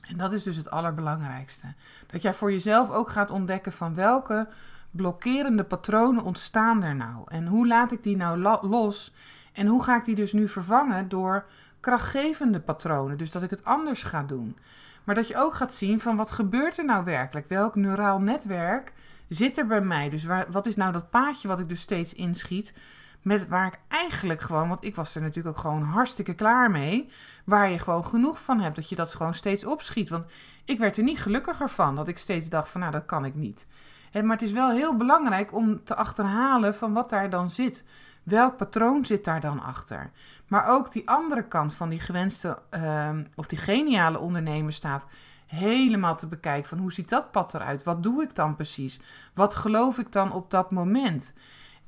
En 0.00 0.16
dat 0.16 0.32
is 0.32 0.42
dus 0.42 0.56
het 0.56 0.70
allerbelangrijkste. 0.70 1.74
Dat 2.06 2.22
jij 2.22 2.34
voor 2.34 2.52
jezelf 2.52 2.90
ook 2.90 3.10
gaat 3.10 3.30
ontdekken 3.30 3.72
van 3.72 3.94
welke 3.94 4.48
blokkerende 4.92 5.64
patronen 5.64 6.22
ontstaan 6.22 6.82
er 6.82 6.94
nou. 6.94 7.24
En 7.26 7.46
hoe 7.46 7.66
laat 7.66 7.92
ik 7.92 8.02
die 8.02 8.16
nou 8.16 8.38
los? 8.68 9.14
En 9.52 9.66
hoe 9.66 9.82
ga 9.82 9.96
ik 9.96 10.04
die 10.04 10.14
dus 10.14 10.32
nu 10.32 10.48
vervangen 10.48 11.08
door 11.08 11.44
krachtgevende 11.80 12.60
patronen? 12.60 13.18
Dus 13.18 13.30
dat 13.30 13.42
ik 13.42 13.50
het 13.50 13.64
anders 13.64 14.02
ga 14.02 14.22
doen. 14.22 14.56
Maar 15.04 15.14
dat 15.14 15.28
je 15.28 15.36
ook 15.36 15.54
gaat 15.54 15.74
zien 15.74 16.00
van 16.00 16.16
wat 16.16 16.30
gebeurt 16.30 16.78
er 16.78 16.84
nou 16.84 17.04
werkelijk? 17.04 17.48
Welk 17.48 17.74
neuraal 17.74 18.20
netwerk 18.20 18.92
zit 19.28 19.58
er 19.58 19.66
bij 19.66 19.80
mij? 19.80 20.10
Dus 20.10 20.24
waar, 20.24 20.46
wat 20.50 20.66
is 20.66 20.76
nou 20.76 20.92
dat 20.92 21.10
paadje 21.10 21.48
wat 21.48 21.58
ik 21.58 21.68
dus 21.68 21.80
steeds 21.80 22.14
inschiet? 22.14 22.72
Met 23.22 23.48
waar 23.48 23.66
ik 23.66 23.78
eigenlijk 23.88 24.40
gewoon, 24.40 24.68
want 24.68 24.84
ik 24.84 24.94
was 24.94 25.14
er 25.14 25.22
natuurlijk 25.22 25.56
ook 25.56 25.62
gewoon 25.62 25.82
hartstikke 25.82 26.34
klaar 26.34 26.70
mee. 26.70 27.10
Waar 27.44 27.70
je 27.70 27.78
gewoon 27.78 28.04
genoeg 28.04 28.42
van 28.42 28.60
hebt, 28.60 28.76
dat 28.76 28.88
je 28.88 28.94
dat 28.94 29.14
gewoon 29.14 29.34
steeds 29.34 29.64
opschiet. 29.64 30.08
Want 30.08 30.24
ik 30.64 30.78
werd 30.78 30.96
er 30.96 31.02
niet 31.02 31.20
gelukkiger 31.20 31.68
van, 31.68 31.94
dat 31.94 32.08
ik 32.08 32.18
steeds 32.18 32.48
dacht 32.48 32.68
van 32.68 32.80
nou 32.80 32.92
dat 32.92 33.04
kan 33.04 33.24
ik 33.24 33.34
niet. 33.34 33.66
Maar 34.12 34.36
het 34.36 34.42
is 34.42 34.52
wel 34.52 34.70
heel 34.70 34.96
belangrijk 34.96 35.54
om 35.54 35.84
te 35.84 35.94
achterhalen 35.94 36.74
van 36.74 36.92
wat 36.92 37.10
daar 37.10 37.30
dan 37.30 37.50
zit. 37.50 37.84
Welk 38.22 38.56
patroon 38.56 39.06
zit 39.06 39.24
daar 39.24 39.40
dan 39.40 39.62
achter? 39.62 40.10
Maar 40.46 40.66
ook 40.66 40.92
die 40.92 41.08
andere 41.08 41.48
kant 41.48 41.74
van 41.74 41.88
die 41.88 42.00
gewenste 42.00 42.58
uh, 42.70 43.08
of 43.34 43.46
die 43.46 43.58
geniale 43.58 44.18
ondernemer 44.18 44.72
staat 44.72 45.06
helemaal 45.46 46.16
te 46.16 46.28
bekijken 46.28 46.68
van 46.68 46.78
hoe 46.78 46.92
ziet 46.92 47.08
dat 47.08 47.30
pad 47.30 47.54
eruit? 47.54 47.82
Wat 47.82 48.02
doe 48.02 48.22
ik 48.22 48.34
dan 48.34 48.54
precies? 48.54 49.00
Wat 49.34 49.54
geloof 49.54 49.98
ik 49.98 50.12
dan 50.12 50.32
op 50.32 50.50
dat 50.50 50.70
moment? 50.70 51.34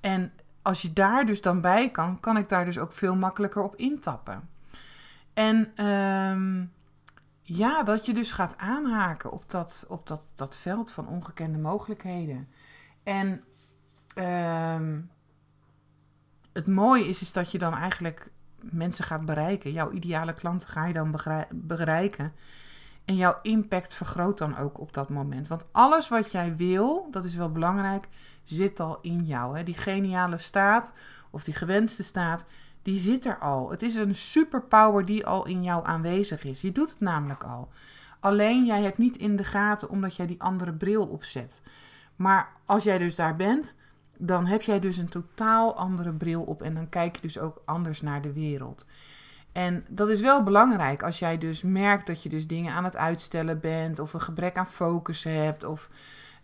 En 0.01 0.33
als 0.63 0.83
je 0.83 0.93
daar 0.93 1.27
dus 1.27 1.41
dan 1.41 1.61
bij 1.61 1.91
kan, 1.91 2.21
kan 2.21 2.37
ik 2.37 2.49
daar 2.49 2.65
dus 2.65 2.79
ook 2.79 2.93
veel 2.93 3.15
makkelijker 3.17 3.63
op 3.63 3.77
intappen. 3.77 4.49
En 5.35 5.85
um, 5.87 6.73
ja, 7.47 7.83
dat 7.83 8.07
je 8.07 8.15
dus 8.15 8.33
gaat 8.33 8.57
aanhaken 8.57 9.31
op 9.31 9.51
dat, 9.51 9.87
op 9.89 10.07
dat, 10.07 10.29
dat 10.35 10.57
veld 10.57 10.91
van 10.91 11.09
ongekende 11.09 11.59
mogelijkheden. 11.59 12.49
En 13.03 13.45
um, 14.15 15.11
het 16.53 16.67
mooie 16.67 17.09
is, 17.09 17.21
is 17.21 17.33
dat 17.33 17.51
je 17.51 17.59
dan 17.59 17.75
eigenlijk 17.75 18.31
mensen 18.61 19.05
gaat 19.05 19.25
bereiken. 19.25 19.73
Jouw 19.73 19.91
ideale 19.91 20.33
klanten 20.33 20.69
ga 20.69 20.87
je 20.87 20.93
dan 20.93 21.17
bereiken. 21.51 22.33
En 23.05 23.17
jouw 23.17 23.39
impact 23.43 23.95
vergroot 23.95 24.39
dan 24.39 24.57
ook 24.57 24.81
op 24.81 24.93
dat 24.93 25.09
moment. 25.09 25.49
Want 25.49 25.67
alles 25.73 26.09
wat 26.09 26.33
jij 26.33 26.57
wil, 26.57 27.09
dat 27.11 27.25
is 27.25 27.35
wel 27.35 27.53
belangrijk, 27.53 28.09
zit 28.45 28.81
al 28.81 28.99
in 29.01 29.25
jou. 29.25 29.57
Hè? 29.57 29.63
Die 29.63 29.77
geniale 29.77 30.39
staat 30.39 30.93
of 31.31 31.45
die 31.45 31.55
gewenste 31.55 32.03
staat, 32.03 32.45
die 32.85 32.99
zit 32.99 33.25
er 33.25 33.39
al. 33.39 33.71
Het 33.71 33.83
is 33.83 33.95
een 33.95 34.15
superpower 34.15 35.05
die 35.05 35.27
al 35.27 35.47
in 35.47 35.63
jou 35.63 35.87
aanwezig 35.87 36.45
is. 36.45 36.61
Je 36.61 36.73
doet 36.73 36.91
het 36.91 37.01
namelijk 37.01 37.45
al. 37.45 37.69
Alleen 38.21 38.65
jij 38.65 38.83
hebt 38.83 38.99
niet 38.99 39.17
in 39.17 39.37
de 39.37 39.45
gaten 39.45 39.89
omdat 39.89 40.17
jij 40.17 40.27
die 40.27 40.43
andere 40.43 40.73
bril 40.73 41.07
opzet. 41.07 41.63
Maar 42.17 42.53
als 42.65 42.85
jij 42.85 42.99
dus 42.99 43.15
daar 43.15 43.37
bent, 43.37 43.75
dan 44.17 44.47
heb 44.47 44.63
jij 44.63 44.81
dus 44.81 44.97
een 44.97 45.09
totaal 45.09 45.77
andere 45.77 46.13
bril 46.13 46.43
op 46.43 46.63
en 46.63 46.75
dan 46.75 46.89
kijk 46.89 47.17
je 47.17 47.23
dus 47.23 47.39
ook 47.39 47.63
anders 47.65 48.03
naar 48.03 48.23
de 48.23 48.33
wereld. 48.33 48.87
En 49.53 49.85
dat 49.89 50.09
is 50.09 50.21
wel 50.21 50.43
belangrijk 50.43 51.03
als 51.03 51.19
jij 51.19 51.39
dus 51.39 51.63
merkt 51.63 52.07
dat 52.07 52.23
je 52.23 52.29
dus 52.29 52.47
dingen 52.47 52.75
aan 52.75 52.85
het 52.85 52.97
uitstellen 52.97 53.61
bent, 53.61 53.99
of 53.99 54.15
een 54.15 54.21
gebrek 54.21 54.57
aan 54.57 54.67
focus 54.67 55.25
hebt, 55.25 55.65
of 55.65 55.91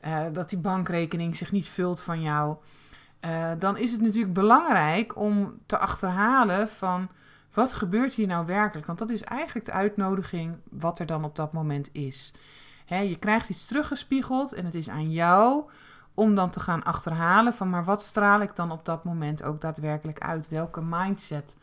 uh, 0.07 0.23
dat 0.33 0.49
die 0.49 0.59
bankrekening 0.59 1.37
zich 1.37 1.53
niet 1.53 1.69
vult 1.69 2.03
van 2.03 2.23
jou. 2.23 2.57
Uh, 3.25 3.51
dan 3.59 3.77
is 3.77 3.93
het 3.93 4.01
natuurlijk 4.01 4.33
belangrijk 4.33 5.17
om 5.17 5.59
te 5.67 5.79
achterhalen 5.79 6.69
van 6.69 7.09
wat 7.53 7.75
gebeurt 7.75 8.15
hier 8.15 8.27
nou 8.27 8.47
werkelijk? 8.47 8.87
Want 8.87 8.99
dat 8.99 9.11
is 9.11 9.23
eigenlijk 9.23 9.67
de 9.67 9.73
uitnodiging 9.73 10.57
wat 10.71 10.99
er 10.99 11.07
dan 11.07 11.25
op 11.25 11.37
dat 11.37 11.53
moment 11.53 11.89
is. 11.93 12.33
Je 12.87 13.17
krijgt 13.19 13.49
iets 13.49 13.67
teruggespiegeld 13.67 14.53
en 14.53 14.65
het 14.65 14.75
is 14.75 14.89
aan 14.89 15.11
jou 15.11 15.71
om 16.15 16.35
dan 16.35 16.51
te 16.51 16.61
gaan 16.61 16.83
achterhalen 16.83 17.55
van 17.55 17.71
maar 17.71 17.85
wat 17.85 18.03
straal 18.03 18.41
ik 18.41 18.57
dan 18.57 18.71
op 18.71 18.85
dat 18.85 19.05
moment 19.05 19.43
ook 19.43 19.61
daadwerkelijk 19.61 20.21
uit? 20.21 20.49
Welke 20.49 20.83
mindset 20.83 21.57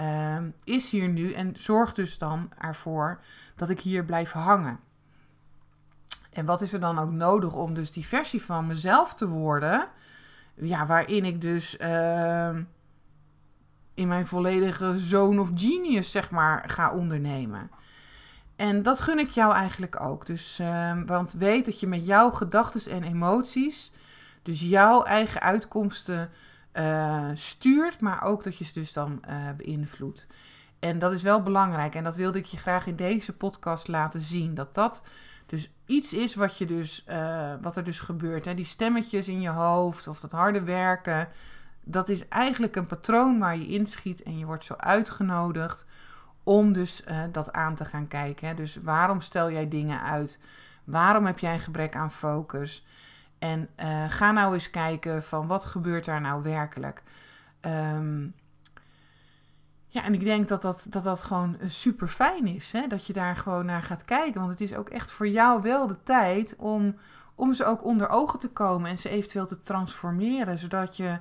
uh, 0.00 0.36
is 0.64 0.90
hier 0.90 1.08
nu? 1.08 1.32
En 1.32 1.52
zorg 1.56 1.94
dus 1.94 2.18
dan 2.18 2.50
ervoor 2.58 3.20
dat 3.56 3.70
ik 3.70 3.80
hier 3.80 4.04
blijf 4.04 4.32
hangen. 4.32 4.80
En 6.30 6.44
wat 6.44 6.60
is 6.60 6.72
er 6.72 6.80
dan 6.80 6.98
ook 6.98 7.10
nodig 7.10 7.54
om 7.54 7.74
dus 7.74 7.92
die 7.92 8.06
versie 8.06 8.42
van 8.42 8.66
mezelf 8.66 9.14
te 9.14 9.28
worden? 9.28 9.88
Ja, 10.56 10.86
waarin 10.86 11.24
ik 11.24 11.40
dus 11.40 11.78
uh, 11.80 12.56
in 13.94 14.08
mijn 14.08 14.26
volledige 14.26 14.98
zone 14.98 15.40
of 15.40 15.50
genius, 15.54 16.10
zeg 16.10 16.30
maar, 16.30 16.68
ga 16.68 16.92
ondernemen. 16.92 17.70
En 18.56 18.82
dat 18.82 19.00
gun 19.00 19.18
ik 19.18 19.30
jou 19.30 19.52
eigenlijk 19.52 20.00
ook. 20.00 20.26
Dus, 20.26 20.60
uh, 20.60 20.98
want 21.06 21.32
weet 21.32 21.64
dat 21.64 21.80
je 21.80 21.86
met 21.86 22.06
jouw 22.06 22.30
gedachten 22.30 22.92
en 22.92 23.02
emoties, 23.02 23.92
dus 24.42 24.60
jouw 24.60 25.02
eigen 25.02 25.40
uitkomsten 25.40 26.30
eh, 26.72 27.30
stuurt, 27.34 28.00
maar 28.00 28.22
ook 28.22 28.44
dat 28.44 28.58
je 28.58 28.64
ze 28.64 28.72
dus 28.72 28.92
dan 28.92 29.22
uh, 29.28 29.34
beïnvloedt. 29.56 30.26
En 30.78 30.98
dat 30.98 31.12
is 31.12 31.22
wel 31.22 31.42
belangrijk. 31.42 31.94
En 31.94 32.04
dat 32.04 32.16
wilde 32.16 32.38
ik 32.38 32.44
je 32.44 32.56
graag 32.56 32.86
in 32.86 32.96
deze 32.96 33.32
podcast 33.32 33.88
laten 33.88 34.20
zien. 34.20 34.54
Dat 34.54 34.74
dat 34.74 35.02
dus 35.46 35.72
iets 35.86 36.12
is 36.12 36.34
wat, 36.34 36.58
je 36.58 36.66
dus, 36.66 37.04
uh, 37.08 37.54
wat 37.60 37.76
er 37.76 37.84
dus 37.84 38.00
gebeurt. 38.00 38.44
Hè? 38.44 38.54
Die 38.54 38.64
stemmetjes 38.64 39.28
in 39.28 39.40
je 39.40 39.48
hoofd 39.48 40.08
of 40.08 40.20
dat 40.20 40.30
harde 40.30 40.62
werken. 40.62 41.28
Dat 41.84 42.08
is 42.08 42.28
eigenlijk 42.28 42.76
een 42.76 42.86
patroon 42.86 43.38
waar 43.38 43.56
je 43.56 43.66
inschiet. 43.66 44.22
En 44.22 44.38
je 44.38 44.44
wordt 44.44 44.64
zo 44.64 44.74
uitgenodigd 44.74 45.86
om 46.42 46.72
dus 46.72 47.04
dat 47.32 47.52
aan 47.52 47.74
te 47.74 47.84
gaan 47.84 48.08
kijken. 48.08 48.48
Hè? 48.48 48.54
Dus 48.54 48.76
waarom 48.76 49.20
stel 49.20 49.50
jij 49.50 49.68
dingen 49.68 50.02
uit? 50.02 50.40
Waarom 50.84 51.26
heb 51.26 51.38
jij 51.38 51.54
een 51.54 51.60
gebrek 51.60 51.96
aan 51.96 52.10
focus? 52.10 52.84
En 53.38 53.68
uh, 53.76 54.04
ga 54.08 54.32
nou 54.32 54.54
eens 54.54 54.70
kijken 54.70 55.22
van 55.22 55.46
wat 55.46 55.64
gebeurt 55.64 56.04
daar 56.04 56.20
nou 56.20 56.42
werkelijk. 56.42 57.02
Um, 57.60 58.34
ja, 59.96 60.04
en 60.04 60.14
ik 60.14 60.24
denk 60.24 60.48
dat 60.48 60.62
dat, 60.62 60.86
dat, 60.90 61.04
dat 61.04 61.22
gewoon 61.22 61.56
super 61.66 62.08
fijn 62.08 62.46
is. 62.46 62.72
Hè? 62.72 62.86
Dat 62.86 63.06
je 63.06 63.12
daar 63.12 63.36
gewoon 63.36 63.66
naar 63.66 63.82
gaat 63.82 64.04
kijken. 64.04 64.40
Want 64.40 64.52
het 64.52 64.60
is 64.60 64.74
ook 64.74 64.88
echt 64.88 65.10
voor 65.10 65.28
jou 65.28 65.62
wel 65.62 65.86
de 65.86 66.02
tijd 66.02 66.54
om, 66.56 66.96
om 67.34 67.52
ze 67.52 67.64
ook 67.64 67.84
onder 67.84 68.08
ogen 68.08 68.38
te 68.38 68.50
komen 68.50 68.90
en 68.90 68.98
ze 68.98 69.08
eventueel 69.08 69.46
te 69.46 69.60
transformeren. 69.60 70.58
Zodat 70.58 70.96
je 70.96 71.18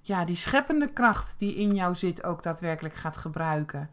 ja, 0.00 0.24
die 0.24 0.36
scheppende 0.36 0.88
kracht 0.92 1.34
die 1.38 1.54
in 1.54 1.74
jou 1.74 1.94
zit 1.94 2.24
ook 2.24 2.42
daadwerkelijk 2.42 2.94
gaat 2.94 3.16
gebruiken. 3.16 3.90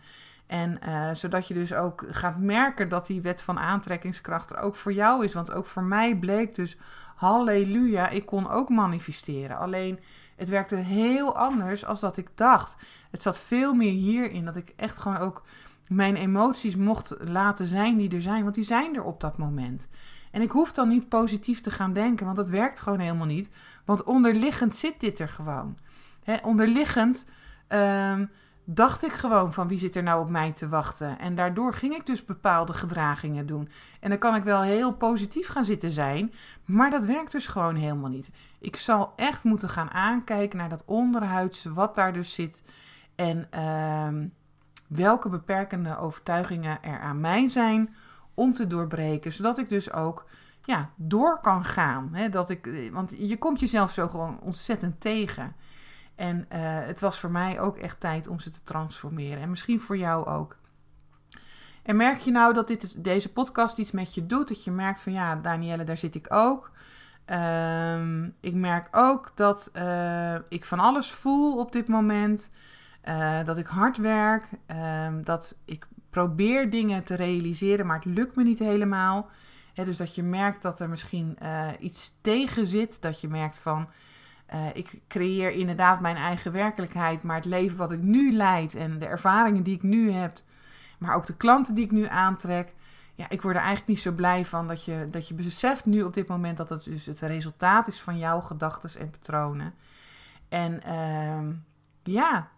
En 0.48 0.80
uh, 0.88 1.13
zodat 1.13 1.48
je 1.48 1.54
dus 1.54 1.74
ook 1.74 2.06
gaat 2.10 2.38
merken 2.38 2.89
dat 2.89 3.08
die 3.08 3.22
wet 3.22 3.41
van 3.41 3.60
aantrekkingskracht 3.60 4.50
er 4.50 4.58
ook 4.58 4.76
voor 4.76 4.94
jou 4.94 5.24
is. 5.24 5.34
Want 5.34 5.52
ook 5.52 5.65
voor 5.65 5.84
mij 5.84 6.15
bleek 6.15 6.56
dus 6.56 6.78
halleluja, 7.15 8.10
ik 8.10 8.26
kon 8.26 8.50
ook 8.50 8.70
manifesteren. 8.70 9.58
Alleen 9.58 10.00
het 10.41 10.49
werkte 10.49 10.75
heel 10.75 11.38
anders 11.38 11.86
als 11.86 11.99
dat 11.99 12.17
ik 12.17 12.30
dacht. 12.36 12.75
Het 13.12 13.21
zat 13.21 13.39
veel 13.39 13.73
meer 13.73 13.91
hierin 13.91 14.45
dat 14.45 14.56
ik 14.56 14.73
echt 14.75 14.99
gewoon 14.99 15.17
ook 15.17 15.43
mijn 15.88 16.15
emoties 16.15 16.75
mocht 16.75 17.15
laten 17.19 17.65
zijn 17.65 17.97
die 17.97 18.15
er 18.15 18.21
zijn. 18.21 18.43
Want 18.43 18.56
die 18.56 18.63
zijn 18.63 18.95
er 18.95 19.04
op 19.04 19.19
dat 19.19 19.38
moment. 19.38 19.89
En 20.32 20.41
ik 20.41 20.51
hoef 20.51 20.71
dan 20.71 20.88
niet 20.88 21.10
positief 21.10 21.62
te 21.62 21.71
gaan 21.71 21.93
denken, 21.93 22.25
want 22.25 22.38
dat 22.38 22.49
werkt 22.49 22.80
gewoon 22.80 22.99
helemaal 22.99 23.25
niet. 23.25 23.49
Want 23.86 24.04
onderliggend 24.04 24.75
zit 24.75 24.99
dit 24.99 25.19
er 25.19 25.27
gewoon. 25.27 25.77
He, 26.23 26.36
onderliggend 26.43 27.25
um, 27.69 28.30
dacht 28.63 29.04
ik 29.04 29.12
gewoon 29.12 29.54
van 29.54 29.67
wie 29.67 29.80
zit 29.80 29.95
er 29.95 30.04
nou 30.04 30.21
op 30.21 30.30
mij 30.30 30.52
te 30.52 30.69
wachten. 30.69 31.19
En 31.19 31.36
daardoor 31.36 31.74
ging 31.74 31.95
ik 31.95 32.06
dus 32.06 32.26
bepaalde 32.26 32.74
gedragingen 32.74 33.45
doen. 33.45 33.69
En 34.00 34.10
dan 34.10 34.17
kan 34.17 34.36
ik 34.36 34.43
wel 34.43 34.62
heel 34.62 34.93
positief 34.93 35.47
gaan 35.47 35.65
zitten 35.65 35.91
zijn, 35.91 36.34
maar 36.65 36.89
dat 36.89 37.06
werkt 37.06 37.32
dus 37.32 37.47
gewoon 37.47 37.76
helemaal 37.76 38.10
niet. 38.10 38.32
Ik 38.60 38.76
zal 38.76 39.13
echt 39.15 39.43
moeten 39.43 39.69
gaan 39.69 39.91
aankijken 39.91 40.58
naar 40.58 40.69
dat 40.69 40.86
onderhuidse, 40.86 41.74
wat 41.74 41.95
daar 41.95 42.13
dus 42.13 42.34
zit. 42.34 42.63
En 43.15 43.47
uh, 43.56 44.28
welke 44.88 45.30
beperkende 45.30 45.97
overtuigingen 45.97 46.84
er 46.84 47.00
aan 47.00 47.19
mij 47.19 47.50
zijn 47.50 47.95
om 48.34 48.54
te 48.54 48.67
doorbreken, 48.67 49.32
zodat 49.32 49.58
ik 49.58 49.69
dus 49.69 49.91
ook 49.91 50.26
ja, 50.62 50.89
door 50.95 51.39
kan 51.41 51.65
gaan. 51.65 52.10
Hè? 52.12 52.30
Dat 52.30 52.50
ik, 52.50 52.89
want 52.91 53.13
je 53.17 53.38
komt 53.38 53.60
jezelf 53.60 53.91
zo 53.91 54.08
gewoon 54.08 54.39
ontzettend 54.39 55.02
tegen. 55.02 55.56
En 56.22 56.38
uh, 56.38 56.60
het 56.86 57.00
was 57.00 57.20
voor 57.20 57.32
mij 57.32 57.60
ook 57.60 57.78
echt 57.78 58.00
tijd 58.00 58.28
om 58.28 58.40
ze 58.40 58.50
te 58.50 58.64
transformeren. 58.64 59.42
En 59.42 59.50
misschien 59.50 59.80
voor 59.80 59.98
jou 59.98 60.26
ook. 60.26 60.56
En 61.84 61.96
merk 61.96 62.20
je 62.20 62.32
nou 62.32 62.54
dat 62.54 62.68
dit, 62.68 63.04
deze 63.04 63.32
podcast 63.32 63.78
iets 63.78 63.92
met 63.92 64.16
je 64.16 64.26
doet? 64.26 64.48
Dat 64.48 64.64
je 64.64 64.72
merkt 64.72 65.02
van 65.02 65.14
ja, 65.14 65.36
Danielle, 65.36 65.84
daar 65.84 65.98
zit 65.98 66.16
ik 66.16 66.26
ook. 66.30 66.72
Uh, 67.28 68.24
ik 68.40 68.54
merk 68.54 68.88
ook 68.92 69.32
dat 69.36 69.72
uh, 69.76 70.36
ik 70.50 70.66
van 70.66 70.80
alles 70.80 71.12
voel 71.12 71.58
op 71.60 71.72
dit 71.72 71.88
moment. 71.88 72.52
Uh, 73.06 73.44
dat 73.46 73.58
ik 73.58 73.68
hard 73.68 73.98
werk. 73.98 74.50
Ehm, 74.66 75.24
dat 75.24 75.58
ik 75.66 75.88
probeer 76.10 76.70
dingen 76.70 77.04
te 77.04 77.16
realiseren, 77.16 77.86
maar 77.86 77.96
het 77.96 78.06
lukt 78.06 78.36
me 78.36 78.44
niet 78.44 78.60
helemaal. 78.60 79.30
He, 79.74 79.86
dus 79.86 79.98
dat 79.98 80.16
je 80.16 80.24
merkt 80.24 80.62
dat 80.62 80.80
er 80.80 80.90
misschien 80.90 81.38
iets 81.80 82.14
tegen 82.22 82.68
zit. 82.68 83.02
Dat 83.02 83.22
je 83.22 83.28
merkt 83.28 83.60
van 83.60 83.90
uh, 84.54 84.66
ik 84.74 85.02
creëer 85.08 85.52
inderdaad 85.52 86.00
mijn 86.00 86.16
eigen 86.16 86.52
werkelijkheid, 86.52 87.24
maar 87.24 87.36
het 87.36 87.46
leven 87.46 87.78
wat 87.78 87.92
ik 87.92 88.02
nu 88.02 88.32
leid 88.32 88.76
en 88.76 89.00
de 89.00 89.08
ervaringen 89.08 89.64
die 89.64 89.76
ik 89.76 89.84
nu 89.84 90.12
heb, 90.12 90.34
maar 90.98 91.16
ook 91.16 91.26
de 91.26 91.38
klanten 91.38 91.76
die 91.76 91.86
ik 91.86 91.92
nu 91.92 92.08
aantrek, 92.08 92.74
ja, 93.16 93.30
ik 93.30 93.42
word 93.42 93.56
er 93.56 93.62
eigenlijk 93.62 93.90
niet 93.90 94.02
zo 94.02 94.12
blij 94.12 94.46
van 94.46 94.68
dat 94.68 94.86
je, 94.86 95.06
dat 95.10 95.28
je 95.28 95.34
beseft 95.34 95.86
nu 95.86 96.02
op 96.02 96.14
dit 96.14 96.28
moment 96.28 96.58
dat 96.58 96.70
het 96.70 96.84
dus 96.84 97.06
het 97.06 97.20
resultaat 97.20 97.88
is 97.88 98.02
van 98.02 98.18
jouw 98.18 98.40
gedachten 98.40 99.00
en 99.00 99.10
patronen. 99.10 99.74
En 100.50 100.82
uh, 100.88 101.56
ja, 102.04 102.50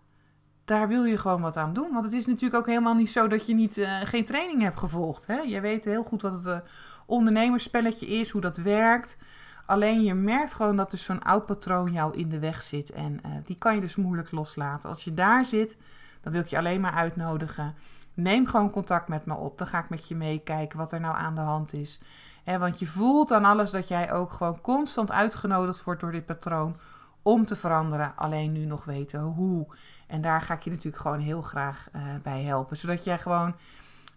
daar 0.65 0.87
wil 0.87 1.03
je 1.03 1.17
gewoon 1.17 1.41
wat 1.41 1.57
aan 1.57 1.73
doen. 1.73 1.93
Want 1.93 2.05
het 2.05 2.13
is 2.13 2.25
natuurlijk 2.25 2.55
ook 2.55 2.67
helemaal 2.67 2.93
niet 2.93 3.11
zo 3.11 3.27
dat 3.27 3.45
je 3.45 3.53
niet, 3.53 3.77
uh, 3.77 4.01
geen 4.03 4.25
training 4.25 4.61
hebt 4.61 4.79
gevolgd. 4.79 5.27
Hè? 5.27 5.39
Je 5.39 5.61
weet 5.61 5.85
heel 5.85 6.03
goed 6.03 6.21
wat 6.21 6.33
het 6.33 6.45
uh, 6.45 6.57
ondernemerspelletje 7.05 8.07
is, 8.07 8.29
hoe 8.29 8.41
dat 8.41 8.57
werkt. 8.57 9.17
Alleen 9.65 10.03
je 10.03 10.13
merkt 10.13 10.53
gewoon 10.53 10.75
dat 10.75 10.91
er 10.91 10.97
zo'n 10.97 11.23
oud 11.23 11.45
patroon 11.45 11.91
jou 11.91 12.17
in 12.17 12.29
de 12.29 12.39
weg 12.39 12.61
zit. 12.61 12.91
En 12.91 13.19
uh, 13.25 13.31
die 13.45 13.57
kan 13.57 13.75
je 13.75 13.81
dus 13.81 13.95
moeilijk 13.95 14.31
loslaten. 14.31 14.89
Als 14.89 15.03
je 15.03 15.13
daar 15.13 15.45
zit, 15.45 15.77
dan 16.21 16.31
wil 16.31 16.41
ik 16.41 16.47
je 16.47 16.57
alleen 16.57 16.81
maar 16.81 16.93
uitnodigen. 16.93 17.75
Neem 18.13 18.47
gewoon 18.47 18.71
contact 18.71 19.07
met 19.07 19.25
me 19.25 19.35
op. 19.35 19.57
Dan 19.57 19.67
ga 19.67 19.79
ik 19.79 19.89
met 19.89 20.07
je 20.07 20.15
meekijken 20.15 20.77
wat 20.77 20.91
er 20.91 20.99
nou 20.99 21.15
aan 21.15 21.35
de 21.35 21.41
hand 21.41 21.73
is. 21.73 21.99
Want 22.45 22.79
je 22.79 22.85
voelt 22.85 23.31
aan 23.31 23.45
alles 23.45 23.71
dat 23.71 23.87
jij 23.87 24.13
ook 24.13 24.31
gewoon 24.31 24.61
constant 24.61 25.11
uitgenodigd 25.11 25.83
wordt 25.83 26.01
door 26.01 26.11
dit 26.11 26.25
patroon 26.25 26.77
om 27.21 27.45
te 27.45 27.55
veranderen. 27.55 28.13
Alleen 28.15 28.51
nu 28.51 28.65
nog 28.65 28.85
weten 28.85 29.19
hoe. 29.21 29.67
En 30.07 30.21
daar 30.21 30.41
ga 30.41 30.53
ik 30.53 30.61
je 30.61 30.69
natuurlijk 30.69 31.01
gewoon 31.01 31.19
heel 31.19 31.41
graag 31.41 31.87
uh, 31.95 32.01
bij 32.23 32.43
helpen. 32.43 32.77
Zodat 32.77 33.03
jij 33.03 33.19
gewoon 33.19 33.55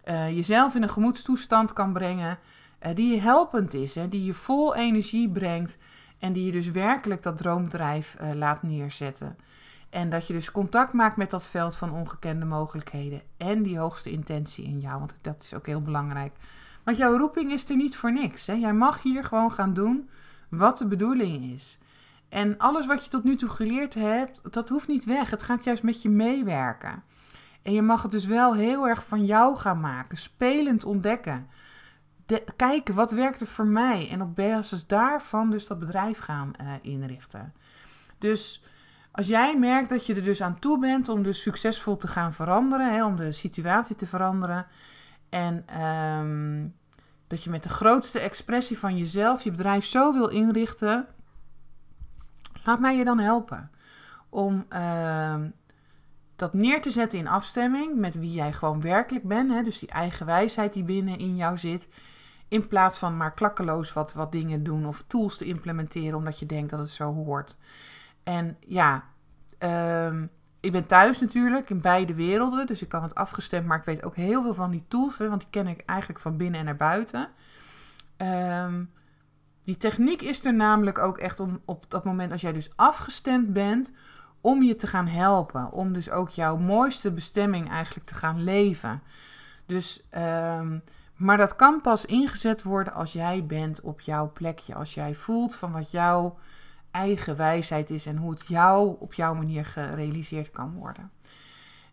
uh, 0.04 0.30
jezelf 0.30 0.74
in 0.74 0.82
een 0.82 0.88
gemoedstoestand 0.88 1.72
kan 1.72 1.92
brengen 1.92 2.38
uh, 2.86 2.94
die 2.94 3.20
helpend 3.20 3.74
is, 3.74 3.94
hè, 3.94 4.08
die 4.08 4.24
je 4.24 4.34
vol 4.34 4.74
energie 4.74 5.28
brengt 5.28 5.78
en 6.18 6.32
die 6.32 6.46
je 6.46 6.52
dus 6.52 6.70
werkelijk 6.70 7.22
dat 7.22 7.36
droombedrijf 7.36 8.16
uh, 8.20 8.34
laat 8.34 8.62
neerzetten. 8.62 9.36
En 9.90 10.08
dat 10.10 10.26
je 10.26 10.32
dus 10.32 10.50
contact 10.50 10.92
maakt 10.92 11.16
met 11.16 11.30
dat 11.30 11.46
veld 11.46 11.76
van 11.76 11.92
ongekende 11.92 12.44
mogelijkheden 12.44 13.22
en 13.36 13.62
die 13.62 13.78
hoogste 13.78 14.10
intentie 14.10 14.64
in 14.64 14.80
jou, 14.80 14.98
want 14.98 15.14
dat 15.20 15.42
is 15.42 15.54
ook 15.54 15.66
heel 15.66 15.82
belangrijk. 15.82 16.36
Want 16.84 16.96
jouw 16.96 17.16
roeping 17.16 17.52
is 17.52 17.68
er 17.68 17.76
niet 17.76 17.96
voor 17.96 18.12
niks. 18.12 18.46
Hè? 18.46 18.52
Jij 18.52 18.72
mag 18.72 19.02
hier 19.02 19.24
gewoon 19.24 19.52
gaan 19.52 19.74
doen 19.74 20.08
wat 20.48 20.78
de 20.78 20.86
bedoeling 20.86 21.44
is. 21.44 21.78
En 22.28 22.58
alles 22.58 22.86
wat 22.86 23.04
je 23.04 23.10
tot 23.10 23.24
nu 23.24 23.36
toe 23.36 23.48
geleerd 23.48 23.94
hebt, 23.94 24.40
dat 24.50 24.68
hoeft 24.68 24.88
niet 24.88 25.04
weg. 25.04 25.30
Het 25.30 25.42
gaat 25.42 25.64
juist 25.64 25.82
met 25.82 26.02
je 26.02 26.08
meewerken. 26.08 27.02
En 27.62 27.72
je 27.72 27.82
mag 27.82 28.02
het 28.02 28.10
dus 28.10 28.26
wel 28.26 28.54
heel 28.54 28.88
erg 28.88 29.06
van 29.06 29.24
jou 29.24 29.56
gaan 29.56 29.80
maken, 29.80 30.16
spelend 30.16 30.84
ontdekken 30.84 31.48
kijken 32.56 32.94
wat 32.94 33.10
werkt 33.10 33.40
er 33.40 33.46
voor 33.46 33.66
mij 33.66 34.10
en 34.10 34.22
op 34.22 34.34
basis 34.34 34.86
daarvan 34.86 35.50
dus 35.50 35.66
dat 35.66 35.78
bedrijf 35.78 36.18
gaan 36.18 36.52
uh, 36.60 36.72
inrichten. 36.82 37.54
Dus 38.18 38.62
als 39.12 39.26
jij 39.26 39.58
merkt 39.58 39.88
dat 39.88 40.06
je 40.06 40.14
er 40.14 40.24
dus 40.24 40.42
aan 40.42 40.58
toe 40.58 40.78
bent 40.78 41.08
om 41.08 41.22
dus 41.22 41.42
succesvol 41.42 41.96
te 41.96 42.08
gaan 42.08 42.32
veranderen, 42.32 42.92
hè, 42.94 43.04
om 43.04 43.16
de 43.16 43.32
situatie 43.32 43.96
te 43.96 44.06
veranderen 44.06 44.66
en 45.28 45.80
um, 45.82 46.74
dat 47.26 47.44
je 47.44 47.50
met 47.50 47.62
de 47.62 47.68
grootste 47.68 48.18
expressie 48.18 48.78
van 48.78 48.96
jezelf 48.96 49.42
je 49.42 49.50
bedrijf 49.50 49.84
zo 49.84 50.12
wil 50.12 50.28
inrichten, 50.28 51.06
laat 52.64 52.80
mij 52.80 52.96
je 52.96 53.04
dan 53.04 53.18
helpen 53.18 53.70
om 54.28 54.66
uh, 54.72 55.34
dat 56.36 56.54
neer 56.54 56.82
te 56.82 56.90
zetten 56.90 57.18
in 57.18 57.28
afstemming 57.28 57.96
met 57.96 58.18
wie 58.18 58.32
jij 58.32 58.52
gewoon 58.52 58.80
werkelijk 58.80 59.24
bent. 59.28 59.50
Hè? 59.50 59.62
Dus 59.62 59.78
die 59.78 59.88
eigen 59.88 60.26
wijsheid 60.26 60.72
die 60.72 60.84
binnen 60.84 61.18
in 61.18 61.36
jou 61.36 61.58
zit. 61.58 61.88
In 62.48 62.68
plaats 62.68 62.98
van 62.98 63.16
maar 63.16 63.34
klakkeloos 63.34 63.92
wat, 63.92 64.12
wat 64.12 64.32
dingen 64.32 64.62
doen 64.62 64.86
of 64.86 65.04
tools 65.06 65.36
te 65.36 65.44
implementeren 65.44 66.18
omdat 66.18 66.38
je 66.38 66.46
denkt 66.46 66.70
dat 66.70 66.78
het 66.78 66.90
zo 66.90 67.14
hoort. 67.14 67.56
En 68.22 68.56
ja, 68.60 69.04
um, 69.58 70.30
ik 70.60 70.72
ben 70.72 70.86
thuis 70.86 71.20
natuurlijk 71.20 71.70
in 71.70 71.80
beide 71.80 72.14
werelden, 72.14 72.66
dus 72.66 72.82
ik 72.82 72.88
kan 72.88 73.02
het 73.02 73.14
afgestemd, 73.14 73.66
maar 73.66 73.78
ik 73.78 73.84
weet 73.84 74.04
ook 74.04 74.16
heel 74.16 74.42
veel 74.42 74.54
van 74.54 74.70
die 74.70 74.84
tools, 74.88 75.16
want 75.16 75.40
die 75.40 75.50
ken 75.50 75.66
ik 75.66 75.82
eigenlijk 75.86 76.20
van 76.20 76.36
binnen 76.36 76.60
en 76.60 76.66
naar 76.66 76.76
buiten. 76.76 77.28
Um, 78.16 78.90
die 79.62 79.76
techniek 79.76 80.22
is 80.22 80.44
er 80.44 80.54
namelijk 80.54 80.98
ook 80.98 81.18
echt 81.18 81.40
om 81.40 81.60
op 81.64 81.84
dat 81.88 82.04
moment 82.04 82.32
als 82.32 82.40
jij 82.40 82.52
dus 82.52 82.70
afgestemd 82.76 83.52
bent, 83.52 83.92
om 84.40 84.62
je 84.62 84.76
te 84.76 84.86
gaan 84.86 85.06
helpen. 85.06 85.72
Om 85.72 85.92
dus 85.92 86.10
ook 86.10 86.28
jouw 86.28 86.56
mooiste 86.56 87.12
bestemming 87.12 87.70
eigenlijk 87.70 88.06
te 88.06 88.14
gaan 88.14 88.44
leven. 88.44 89.02
Dus 89.66 90.04
um, 90.16 90.82
maar 91.16 91.36
dat 91.36 91.56
kan 91.56 91.80
pas 91.80 92.04
ingezet 92.04 92.62
worden 92.62 92.92
als 92.92 93.12
jij 93.12 93.46
bent 93.46 93.80
op 93.80 94.00
jouw 94.00 94.32
plekje. 94.32 94.74
Als 94.74 94.94
jij 94.94 95.14
voelt 95.14 95.54
van 95.54 95.72
wat 95.72 95.90
jouw 95.90 96.38
eigen 96.90 97.36
wijsheid 97.36 97.90
is 97.90 98.06
en 98.06 98.16
hoe 98.16 98.30
het 98.30 98.48
jou 98.48 98.96
op 98.98 99.14
jouw 99.14 99.34
manier 99.34 99.64
gerealiseerd 99.64 100.50
kan 100.50 100.72
worden. 100.72 101.10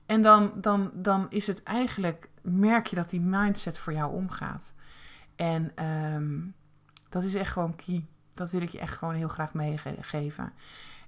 En 0.06 0.22
dan, 0.22 0.52
dan, 0.56 0.92
dan 0.94 1.26
is 1.30 1.48
het 1.48 1.64
eigenlijk, 1.64 2.30
merk 2.42 2.88
je 2.88 2.96
dat 2.96 3.10
die 3.10 3.22
mindset 3.22 3.78
voor 3.78 3.94
jou 3.94 4.14
omgaat. 4.14 4.74
En 5.36 5.86
um, 5.86 6.54
dat 7.10 7.24
is 7.24 7.36
echt 7.36 7.52
gewoon 7.52 7.76
key. 7.76 8.06
Dat 8.34 8.52
wil 8.52 8.62
ik 8.62 8.70
je 8.70 8.80
echt 8.80 8.98
gewoon 8.98 9.14
heel 9.14 9.28
graag 9.28 9.54
meegeven. 9.54 10.54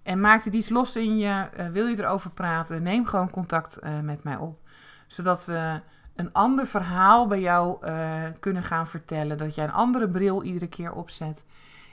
En 0.04 0.20
maakt 0.20 0.46
het 0.46 0.54
iets 0.54 0.70
los 0.70 0.96
in 0.96 1.18
je? 1.18 1.50
Uh, 1.58 1.68
wil 1.68 1.88
je 1.88 1.98
erover 1.98 2.32
praten? 2.32 2.84
Neem 2.84 3.06
gewoon 3.06 3.30
contact 3.30 3.80
uh, 3.84 4.00
met 4.00 4.24
mij 4.24 4.38
op. 4.38 4.60
Zodat 5.08 5.46
we 5.46 5.82
een 6.16 6.34
ander 6.34 6.68
verhaal 6.68 7.28
bij 7.28 7.40
jou 7.40 7.88
uh, 7.88 8.24
kunnen 8.40 8.64
gaan 8.64 8.88
vertellen. 8.88 9.38
Dat 9.38 9.56
jij 9.56 9.64
een 9.64 9.72
andere 9.72 10.10
bril 10.10 10.44
iedere 10.44 10.68
keer 10.68 10.94
opzet. 10.94 11.46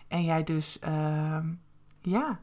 En 0.09 0.25
jij 0.25 0.45
dus, 0.45 0.79
ehm, 0.79 1.47
ja, 2.01 2.39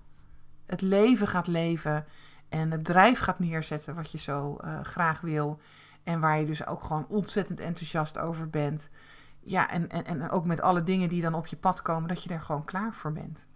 het 0.65 0.81
leven 0.81 1.27
gaat 1.27 1.47
leven. 1.47 2.05
En 2.49 2.71
het 2.71 2.83
bedrijf 2.83 3.19
gaat 3.19 3.39
neerzetten 3.39 3.95
wat 3.95 4.11
je 4.11 4.17
zo 4.17 4.57
graag 4.83 5.21
wil. 5.21 5.59
En 6.03 6.19
waar 6.19 6.39
je 6.39 6.45
dus 6.45 6.67
ook 6.67 6.83
gewoon 6.83 7.05
ontzettend 7.07 7.59
enthousiast 7.59 8.17
over 8.17 8.49
bent. 8.49 8.89
Ja, 9.39 9.69
en, 9.69 9.89
en, 9.89 10.05
en 10.05 10.29
ook 10.29 10.45
met 10.45 10.61
alle 10.61 10.83
dingen 10.83 11.09
die 11.09 11.21
dan 11.21 11.33
op 11.33 11.47
je 11.47 11.55
pad 11.55 11.81
komen, 11.81 12.07
dat 12.07 12.23
je 12.23 12.29
er 12.29 12.41
gewoon 12.41 12.65
klaar 12.65 12.93
voor 12.93 13.11
bent. 13.11 13.47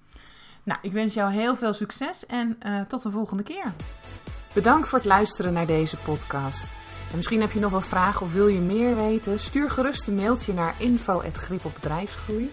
Nou, 0.63 0.79
ik 0.81 0.91
wens 0.91 1.13
jou 1.13 1.31
heel 1.31 1.55
veel 1.55 1.73
succes 1.73 2.25
en 2.25 2.57
uh, 2.65 2.81
tot 2.81 3.01
de 3.01 3.09
volgende 3.09 3.43
keer. 3.43 3.73
Bedankt 4.53 4.87
voor 4.87 4.97
het 4.97 5.07
luisteren 5.07 5.53
naar 5.53 5.65
deze 5.65 5.97
podcast. 5.97 6.82
En 7.13 7.19
misschien 7.19 7.41
heb 7.41 7.51
je 7.51 7.59
nog 7.59 7.71
wel 7.71 7.81
vragen 7.81 8.25
of 8.25 8.33
wil 8.33 8.47
je 8.47 8.59
meer 8.59 8.95
weten? 8.95 9.39
Stuur 9.39 9.69
gerust 9.69 10.07
een 10.07 10.15
mailtje 10.15 10.53
naar 10.53 10.75
info.grip 10.77 11.65
op 11.65 11.73
bedrijfsgroei. 11.73 12.51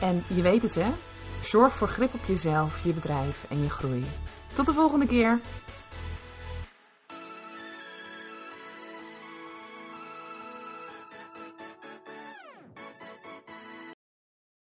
En 0.00 0.24
je 0.26 0.42
weet 0.42 0.62
het 0.62 0.74
hè, 0.74 0.86
zorg 1.44 1.72
voor 1.72 1.88
grip 1.88 2.14
op 2.14 2.20
jezelf, 2.26 2.84
je 2.84 2.92
bedrijf 2.92 3.46
en 3.48 3.62
je 3.62 3.70
groei. 3.70 4.04
Tot 4.52 4.66
de 4.66 4.72
volgende 4.72 5.06
keer. 5.06 5.40